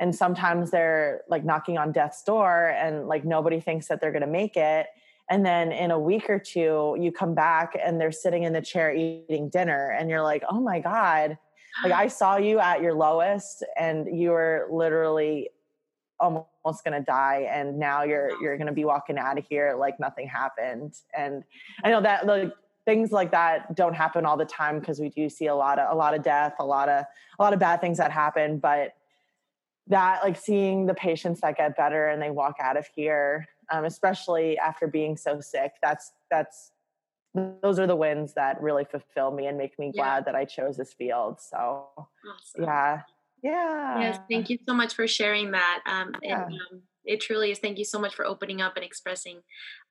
and 0.00 0.14
sometimes 0.14 0.70
they're 0.70 1.22
like 1.28 1.44
knocking 1.44 1.76
on 1.76 1.92
death's 1.92 2.22
door, 2.22 2.68
and 2.76 3.08
like 3.08 3.24
nobody 3.24 3.60
thinks 3.60 3.88
that 3.88 4.00
they're 4.00 4.12
going 4.12 4.22
to 4.22 4.28
make 4.28 4.56
it. 4.56 4.86
And 5.30 5.44
then 5.44 5.72
in 5.72 5.90
a 5.90 5.98
week 5.98 6.30
or 6.30 6.38
two, 6.38 6.96
you 6.98 7.12
come 7.12 7.34
back 7.34 7.76
and 7.82 8.00
they're 8.00 8.12
sitting 8.12 8.44
in 8.44 8.52
the 8.52 8.62
chair 8.62 8.94
eating 8.94 9.48
dinner, 9.48 9.90
and 9.90 10.08
you're 10.08 10.22
like, 10.22 10.44
oh 10.48 10.60
my 10.60 10.80
god, 10.80 11.36
like 11.82 11.92
I 12.04 12.08
saw 12.08 12.36
you 12.36 12.58
at 12.60 12.80
your 12.80 12.94
lowest, 12.94 13.64
and 13.76 14.18
you 14.18 14.30
were 14.30 14.68
literally 14.70 15.50
almost 16.20 16.84
going 16.84 16.92
to 16.92 17.04
die 17.04 17.48
and 17.48 17.78
now 17.78 18.02
you're 18.02 18.30
you're 18.42 18.56
going 18.56 18.66
to 18.66 18.72
be 18.72 18.84
walking 18.84 19.18
out 19.18 19.38
of 19.38 19.44
here 19.48 19.76
like 19.78 20.00
nothing 20.00 20.26
happened 20.26 20.94
and 21.16 21.44
i 21.84 21.90
know 21.90 22.00
that 22.00 22.26
like 22.26 22.52
things 22.88 23.12
like 23.12 23.32
that 23.32 23.74
don't 23.76 23.92
happen 23.92 24.24
all 24.24 24.38
the 24.38 24.46
time 24.46 24.80
because 24.80 24.98
we 24.98 25.10
do 25.10 25.28
see 25.28 25.44
a 25.44 25.54
lot 25.54 25.78
of 25.78 25.92
a 25.92 25.94
lot 25.94 26.14
of 26.14 26.22
death 26.22 26.54
a 26.58 26.64
lot 26.64 26.88
of 26.88 27.04
a 27.38 27.42
lot 27.42 27.52
of 27.52 27.58
bad 27.58 27.82
things 27.82 27.98
that 27.98 28.10
happen 28.10 28.58
but 28.58 28.94
that 29.86 30.22
like 30.24 30.38
seeing 30.40 30.86
the 30.86 30.94
patients 30.94 31.42
that 31.42 31.54
get 31.54 31.76
better 31.76 32.08
and 32.08 32.22
they 32.22 32.30
walk 32.30 32.56
out 32.58 32.78
of 32.78 32.86
here 32.96 33.46
um, 33.70 33.84
especially 33.84 34.56
after 34.56 34.88
being 34.88 35.18
so 35.18 35.38
sick 35.38 35.72
that's 35.82 36.12
that's 36.30 36.72
those 37.62 37.78
are 37.78 37.86
the 37.86 37.94
wins 37.94 38.32
that 38.32 38.58
really 38.62 38.86
fulfill 38.86 39.32
me 39.32 39.48
and 39.48 39.58
make 39.58 39.78
me 39.78 39.92
yeah. 39.94 40.02
glad 40.02 40.24
that 40.24 40.34
i 40.34 40.46
chose 40.46 40.78
this 40.78 40.94
field 40.94 41.38
so 41.38 41.84
awesome. 41.98 42.62
yeah 42.62 43.02
yeah 43.42 44.00
yes 44.00 44.18
thank 44.30 44.48
you 44.48 44.56
so 44.66 44.72
much 44.72 44.94
for 44.94 45.06
sharing 45.06 45.50
that 45.50 45.80
um, 45.86 46.14
yeah. 46.22 46.46
and, 46.46 46.54
um, 46.72 46.82
it 47.08 47.20
truly 47.20 47.50
is. 47.50 47.58
Thank 47.58 47.78
you 47.78 47.84
so 47.84 47.98
much 47.98 48.14
for 48.14 48.26
opening 48.26 48.60
up 48.60 48.76
and 48.76 48.84
expressing 48.84 49.40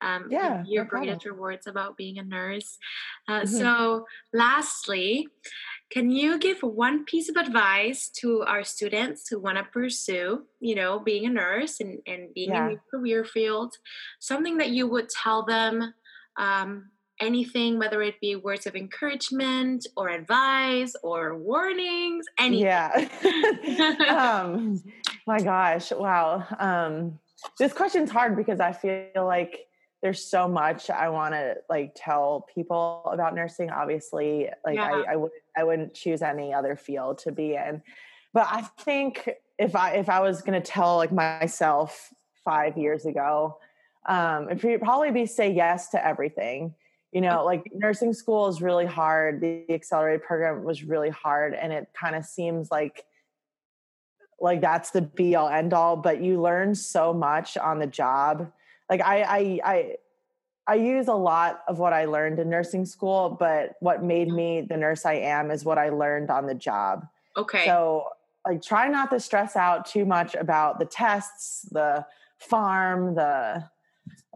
um, 0.00 0.28
yeah, 0.30 0.62
your 0.66 0.84
no 0.84 0.90
greatest 0.90 1.26
rewards 1.26 1.66
about 1.66 1.96
being 1.96 2.18
a 2.18 2.22
nurse. 2.22 2.78
Uh, 3.26 3.40
mm-hmm. 3.40 3.56
So, 3.56 4.06
lastly, 4.32 5.28
can 5.90 6.10
you 6.10 6.38
give 6.38 6.62
one 6.62 7.04
piece 7.04 7.28
of 7.28 7.36
advice 7.36 8.08
to 8.20 8.42
our 8.42 8.62
students 8.62 9.28
who 9.28 9.40
want 9.40 9.58
to 9.58 9.64
pursue, 9.64 10.44
you 10.60 10.74
know, 10.74 11.00
being 11.00 11.26
a 11.26 11.30
nurse 11.30 11.80
and, 11.80 11.98
and 12.06 12.32
being 12.34 12.50
yeah. 12.50 12.68
in 12.68 12.74
the 12.74 12.80
career 12.90 13.24
field? 13.24 13.74
Something 14.20 14.58
that 14.58 14.70
you 14.70 14.86
would 14.86 15.08
tell 15.08 15.44
them 15.44 15.92
um, 16.38 16.90
anything, 17.20 17.78
whether 17.78 18.00
it 18.02 18.20
be 18.20 18.36
words 18.36 18.66
of 18.66 18.76
encouragement 18.76 19.86
or 19.96 20.08
advice 20.08 20.94
or 21.02 21.36
warnings, 21.36 22.26
anything. 22.38 22.66
Yeah. 22.66 23.08
um, 24.44 24.80
my 25.28 25.40
gosh. 25.40 25.92
Wow. 25.92 26.42
Um, 26.58 27.18
this 27.58 27.74
question's 27.74 28.10
hard 28.10 28.34
because 28.34 28.60
I 28.60 28.72
feel 28.72 29.26
like 29.26 29.66
there's 30.02 30.24
so 30.24 30.48
much 30.48 30.88
I 30.88 31.10
want 31.10 31.34
to 31.34 31.56
like 31.68 31.92
tell 31.94 32.46
people 32.54 33.02
about 33.12 33.34
nursing. 33.34 33.68
Obviously, 33.68 34.48
like 34.64 34.76
yeah. 34.76 35.02
I, 35.06 35.12
I 35.12 35.16
would 35.16 35.30
I 35.56 35.64
wouldn't 35.64 35.92
choose 35.92 36.22
any 36.22 36.54
other 36.54 36.76
field 36.76 37.18
to 37.18 37.32
be 37.32 37.54
in. 37.54 37.82
But 38.32 38.48
I 38.50 38.62
think 38.80 39.28
if 39.58 39.76
I 39.76 39.96
if 39.96 40.08
I 40.08 40.20
was 40.20 40.40
gonna 40.40 40.62
tell 40.62 40.96
like 40.96 41.12
myself 41.12 42.08
five 42.42 42.78
years 42.78 43.04
ago, 43.04 43.58
um, 44.08 44.48
it'd 44.50 44.80
probably 44.80 45.10
be 45.10 45.26
say 45.26 45.52
yes 45.52 45.90
to 45.90 46.04
everything 46.04 46.74
you 47.12 47.22
know 47.22 47.42
like 47.42 47.62
nursing 47.74 48.12
school 48.12 48.48
is 48.48 48.60
really 48.60 48.84
hard 48.84 49.40
the 49.40 49.64
accelerated 49.70 50.22
program 50.22 50.62
was 50.62 50.84
really 50.84 51.08
hard 51.08 51.54
and 51.54 51.72
it 51.72 51.88
kind 51.98 52.14
of 52.14 52.22
seems 52.22 52.70
like 52.70 53.06
like 54.40 54.60
that's 54.60 54.90
the 54.90 55.02
be 55.02 55.34
all 55.34 55.48
end 55.48 55.72
all 55.72 55.96
but 55.96 56.20
you 56.20 56.40
learn 56.40 56.74
so 56.74 57.12
much 57.12 57.56
on 57.56 57.78
the 57.78 57.86
job 57.86 58.50
like 58.90 59.00
i 59.00 59.22
i 59.22 59.60
i 59.64 59.96
I 60.70 60.74
use 60.74 61.08
a 61.08 61.14
lot 61.14 61.62
of 61.66 61.78
what 61.78 61.94
I 61.94 62.04
learned 62.04 62.38
in 62.38 62.50
nursing 62.50 62.84
school, 62.84 63.34
but 63.40 63.76
what 63.80 64.04
made 64.04 64.28
me 64.28 64.60
the 64.60 64.76
nurse 64.76 65.06
I 65.06 65.14
am 65.14 65.50
is 65.50 65.64
what 65.64 65.78
I 65.78 65.88
learned 65.88 66.30
on 66.30 66.44
the 66.44 66.54
job. 66.54 67.06
Okay. 67.38 67.64
So, 67.64 68.10
like, 68.46 68.60
try 68.60 68.86
not 68.88 69.08
to 69.12 69.18
stress 69.18 69.56
out 69.56 69.86
too 69.86 70.04
much 70.04 70.34
about 70.34 70.78
the 70.78 70.84
tests, 70.84 71.62
the 71.72 72.04
farm, 72.36 73.14
the 73.14 73.64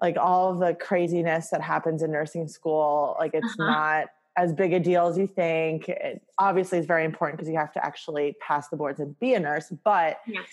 like 0.01 0.17
all 0.17 0.55
the 0.55 0.75
craziness 0.75 1.51
that 1.51 1.63
happens 1.63 2.03
in 2.03 2.11
nursing 2.11 2.49
school 2.49 3.17
like 3.19 3.33
it's 3.35 3.55
uh-huh. 3.59 3.71
not 3.71 4.07
as 4.37 4.53
big 4.53 4.73
a 4.73 4.81
deal 4.81 5.09
as 5.09 5.19
you 5.19 5.27
think 5.27 5.89
it 5.89 6.23
obviously 6.39 6.79
is 6.79 6.87
very 6.87 7.05
important 7.05 7.39
because 7.39 7.51
you 7.51 7.59
have 7.59 7.73
to 7.73 7.85
actually 7.85 8.35
pass 8.41 8.69
the 8.69 8.77
boards 8.77 9.01
and 9.01 9.19
be 9.21 9.35
a 9.35 9.41
nurse 9.41 9.73
but 9.85 10.21
yes. 10.27 10.47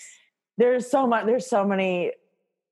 there's 0.58 0.90
so 0.90 1.06
much 1.06 1.26
there's 1.26 1.48
so 1.48 1.64
many 1.64 2.12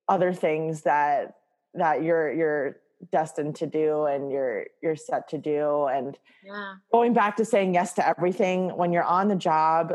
other 0.07 0.33
things 0.33 0.81
that 0.81 1.35
that 1.73 2.03
you're 2.03 2.31
you're 2.33 2.77
destined 3.11 3.55
to 3.55 3.65
do 3.65 4.05
and 4.05 4.31
you're 4.31 4.65
you're 4.83 4.95
set 4.95 5.27
to 5.29 5.37
do 5.37 5.85
and 5.87 6.17
yeah. 6.45 6.73
going 6.91 7.13
back 7.13 7.37
to 7.37 7.45
saying 7.45 7.73
yes 7.73 7.93
to 7.93 8.07
everything 8.07 8.75
when 8.75 8.91
you're 8.91 9.03
on 9.03 9.27
the 9.27 9.35
job 9.35 9.93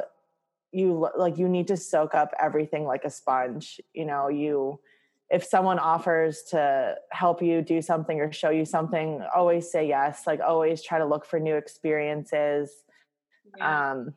you 0.73 1.09
like 1.17 1.39
you 1.39 1.49
need 1.49 1.69
to 1.69 1.77
soak 1.77 2.15
up 2.15 2.33
everything 2.41 2.85
like 2.85 3.05
a 3.05 3.11
sponge 3.11 3.81
you 3.93 4.05
know 4.05 4.29
you 4.29 4.81
if 5.35 5.43
someone 5.43 5.81
offers 5.81 6.45
to 6.45 6.95
help 7.11 7.43
you 7.43 7.61
do 7.61 7.83
something 7.83 8.21
or 8.21 8.31
show 8.31 8.51
you 8.51 8.65
something 8.65 9.21
always 9.35 9.69
say 9.69 9.87
yes 9.87 10.29
like 10.29 10.41
always 10.41 10.81
try 10.81 10.99
to 10.99 11.05
look 11.05 11.27
for 11.27 11.41
new 11.41 11.57
experiences 11.57 12.71
yeah. 13.59 13.91
um 13.91 14.15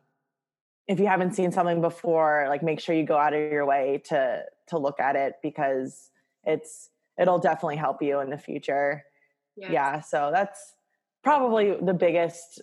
if 0.86 1.00
you 1.00 1.08
haven't 1.08 1.34
seen 1.34 1.50
something 1.50 1.80
before 1.80 2.46
like 2.48 2.62
make 2.62 2.78
sure 2.78 2.94
you 2.94 3.04
go 3.04 3.18
out 3.18 3.34
of 3.34 3.40
your 3.50 3.66
way 3.66 4.00
to 4.04 4.44
to 4.68 4.78
look 4.78 5.00
at 5.00 5.16
it 5.16 5.34
because 5.42 6.10
it's 6.44 6.90
it'll 7.18 7.40
definitely 7.40 7.76
help 7.76 8.00
you 8.00 8.20
in 8.20 8.30
the 8.30 8.38
future 8.38 9.02
yes. 9.56 9.70
yeah 9.72 10.00
so 10.00 10.30
that's 10.32 10.74
probably 11.24 11.74
the 11.82 11.94
biggest 11.94 12.62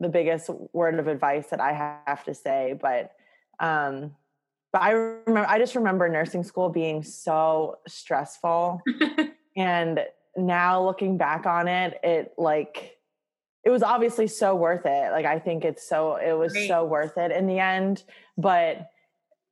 the 0.00 0.08
biggest 0.08 0.48
word 0.72 0.98
of 0.98 1.06
advice 1.06 1.48
that 1.48 1.60
i 1.60 1.74
have 2.06 2.24
to 2.24 2.32
say 2.32 2.74
but 2.80 3.12
um 3.60 4.12
but 4.72 4.82
I 4.82 4.90
remember 4.90 5.48
I 5.48 5.58
just 5.58 5.74
remember 5.74 6.08
nursing 6.08 6.42
school 6.42 6.68
being 6.68 7.02
so 7.02 7.78
stressful. 7.88 8.82
and 9.56 10.00
now 10.36 10.84
looking 10.84 11.16
back 11.16 11.46
on 11.46 11.68
it, 11.68 11.98
it 12.02 12.32
like 12.38 12.96
it 13.64 13.70
was 13.70 13.82
obviously 13.82 14.26
so 14.26 14.54
worth 14.54 14.86
it. 14.86 15.12
Like 15.12 15.26
I 15.26 15.38
think 15.38 15.64
it's 15.64 15.88
so 15.88 16.16
it 16.16 16.32
was 16.32 16.52
Great. 16.52 16.68
so 16.68 16.84
worth 16.84 17.18
it 17.18 17.32
in 17.32 17.46
the 17.46 17.58
end, 17.58 18.04
but 18.38 18.88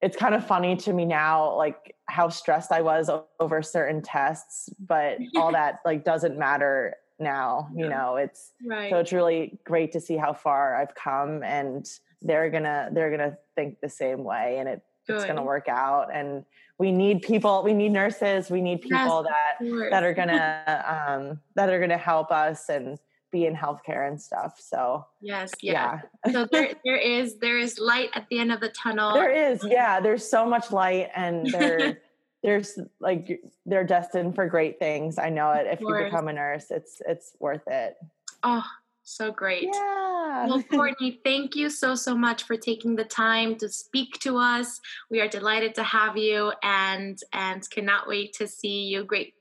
it's 0.00 0.16
kind 0.16 0.34
of 0.34 0.46
funny 0.46 0.76
to 0.76 0.92
me 0.92 1.04
now 1.04 1.56
like 1.56 1.96
how 2.06 2.28
stressed 2.28 2.70
I 2.70 2.82
was 2.82 3.10
over 3.40 3.62
certain 3.62 4.00
tests, 4.02 4.70
but 4.78 5.18
all 5.36 5.52
that 5.52 5.80
like 5.84 6.04
doesn't 6.04 6.38
matter 6.38 6.94
now, 7.18 7.68
you 7.74 7.88
know. 7.88 8.16
It's 8.16 8.52
right. 8.64 8.90
so 8.90 8.98
it's 8.98 9.12
really 9.12 9.58
great 9.64 9.92
to 9.92 10.00
see 10.00 10.16
how 10.16 10.32
far 10.32 10.76
I've 10.76 10.94
come 10.94 11.42
and 11.42 11.88
they're 12.22 12.50
going 12.50 12.64
to 12.64 12.88
they're 12.92 13.16
to 13.16 13.36
think 13.54 13.80
the 13.80 13.88
same 13.88 14.24
way 14.24 14.56
and 14.58 14.68
it 14.68 14.82
Good. 15.08 15.16
it's 15.16 15.24
going 15.24 15.36
to 15.36 15.42
work 15.42 15.68
out 15.68 16.14
and 16.14 16.44
we 16.78 16.92
need 16.92 17.22
people 17.22 17.62
we 17.64 17.72
need 17.72 17.92
nurses 17.92 18.50
we 18.50 18.60
need 18.60 18.82
people 18.82 19.26
yes, 19.26 19.60
that 19.60 19.90
that 19.90 20.04
are 20.04 20.14
going 20.14 20.28
to 20.28 20.84
um 20.86 21.40
that 21.54 21.70
are 21.70 21.78
going 21.78 21.90
to 21.90 21.96
help 21.96 22.30
us 22.30 22.68
and 22.68 22.98
be 23.30 23.46
in 23.46 23.54
healthcare 23.54 24.06
and 24.06 24.20
stuff 24.20 24.58
so 24.60 25.06
yes, 25.20 25.50
yes. 25.60 26.02
yeah. 26.24 26.32
So 26.32 26.46
there 26.52 26.74
there 26.84 26.96
is 26.96 27.38
there 27.38 27.58
is 27.58 27.78
light 27.78 28.10
at 28.14 28.26
the 28.28 28.38
end 28.38 28.52
of 28.52 28.60
the 28.60 28.70
tunnel. 28.70 29.14
There 29.14 29.30
is 29.30 29.64
yeah 29.64 30.00
there's 30.00 30.28
so 30.28 30.46
much 30.46 30.70
light 30.70 31.08
and 31.14 31.46
there 31.52 31.98
there's 32.42 32.78
like 33.00 33.40
they're 33.66 33.84
destined 33.84 34.34
for 34.34 34.46
great 34.46 34.78
things 34.78 35.18
i 35.18 35.28
know 35.28 35.50
it 35.50 35.66
if 35.66 35.80
you 35.80 35.92
become 36.04 36.28
a 36.28 36.32
nurse 36.32 36.70
it's 36.70 37.02
it's 37.06 37.32
worth 37.40 37.66
it. 37.66 37.96
Oh 38.42 38.64
so 39.08 39.32
great. 39.32 39.68
Yeah. 39.72 40.46
Well, 40.46 40.62
Courtney, 40.70 41.20
thank 41.24 41.56
you 41.56 41.70
so, 41.70 41.94
so 41.94 42.16
much 42.16 42.42
for 42.44 42.56
taking 42.56 42.96
the 42.96 43.04
time 43.04 43.56
to 43.56 43.68
speak 43.68 44.18
to 44.20 44.36
us. 44.36 44.80
We 45.10 45.20
are 45.20 45.28
delighted 45.28 45.74
to 45.76 45.82
have 45.82 46.16
you 46.16 46.52
and 46.62 47.18
and 47.32 47.68
cannot 47.70 48.08
wait 48.08 48.32
to 48.34 48.46
see 48.46 48.84
you 48.84 49.04
great 49.04 49.34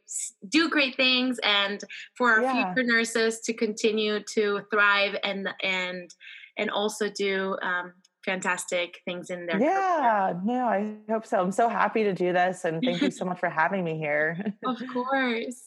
do 0.48 0.70
great 0.70 0.96
things 0.96 1.38
and 1.44 1.84
for 2.16 2.32
our 2.32 2.42
yeah. 2.42 2.74
future 2.74 2.88
nurses 2.88 3.42
to 3.42 3.54
continue 3.54 4.22
to 4.24 4.62
thrive 4.72 5.18
and 5.24 5.50
and 5.62 6.16
and 6.58 6.70
also 6.70 7.10
do 7.10 7.58
um, 7.62 7.94
fantastic 8.26 9.02
things 9.06 9.30
in 9.30 9.46
their 9.46 9.60
yeah 9.60 10.32
career. 10.32 10.42
no 10.46 10.66
i 10.66 10.96
hope 11.12 11.26
so 11.26 11.40
i'm 11.40 11.52
so 11.52 11.68
happy 11.68 12.04
to 12.04 12.14
do 12.14 12.32
this 12.32 12.64
and 12.64 12.82
thank 12.84 13.02
you 13.02 13.12
so 13.12 13.26
much 13.30 13.40
for 13.40 13.50
having 13.50 13.84
me 13.84 13.98
here 13.98 14.54
of 14.66 14.78
course 14.94 15.67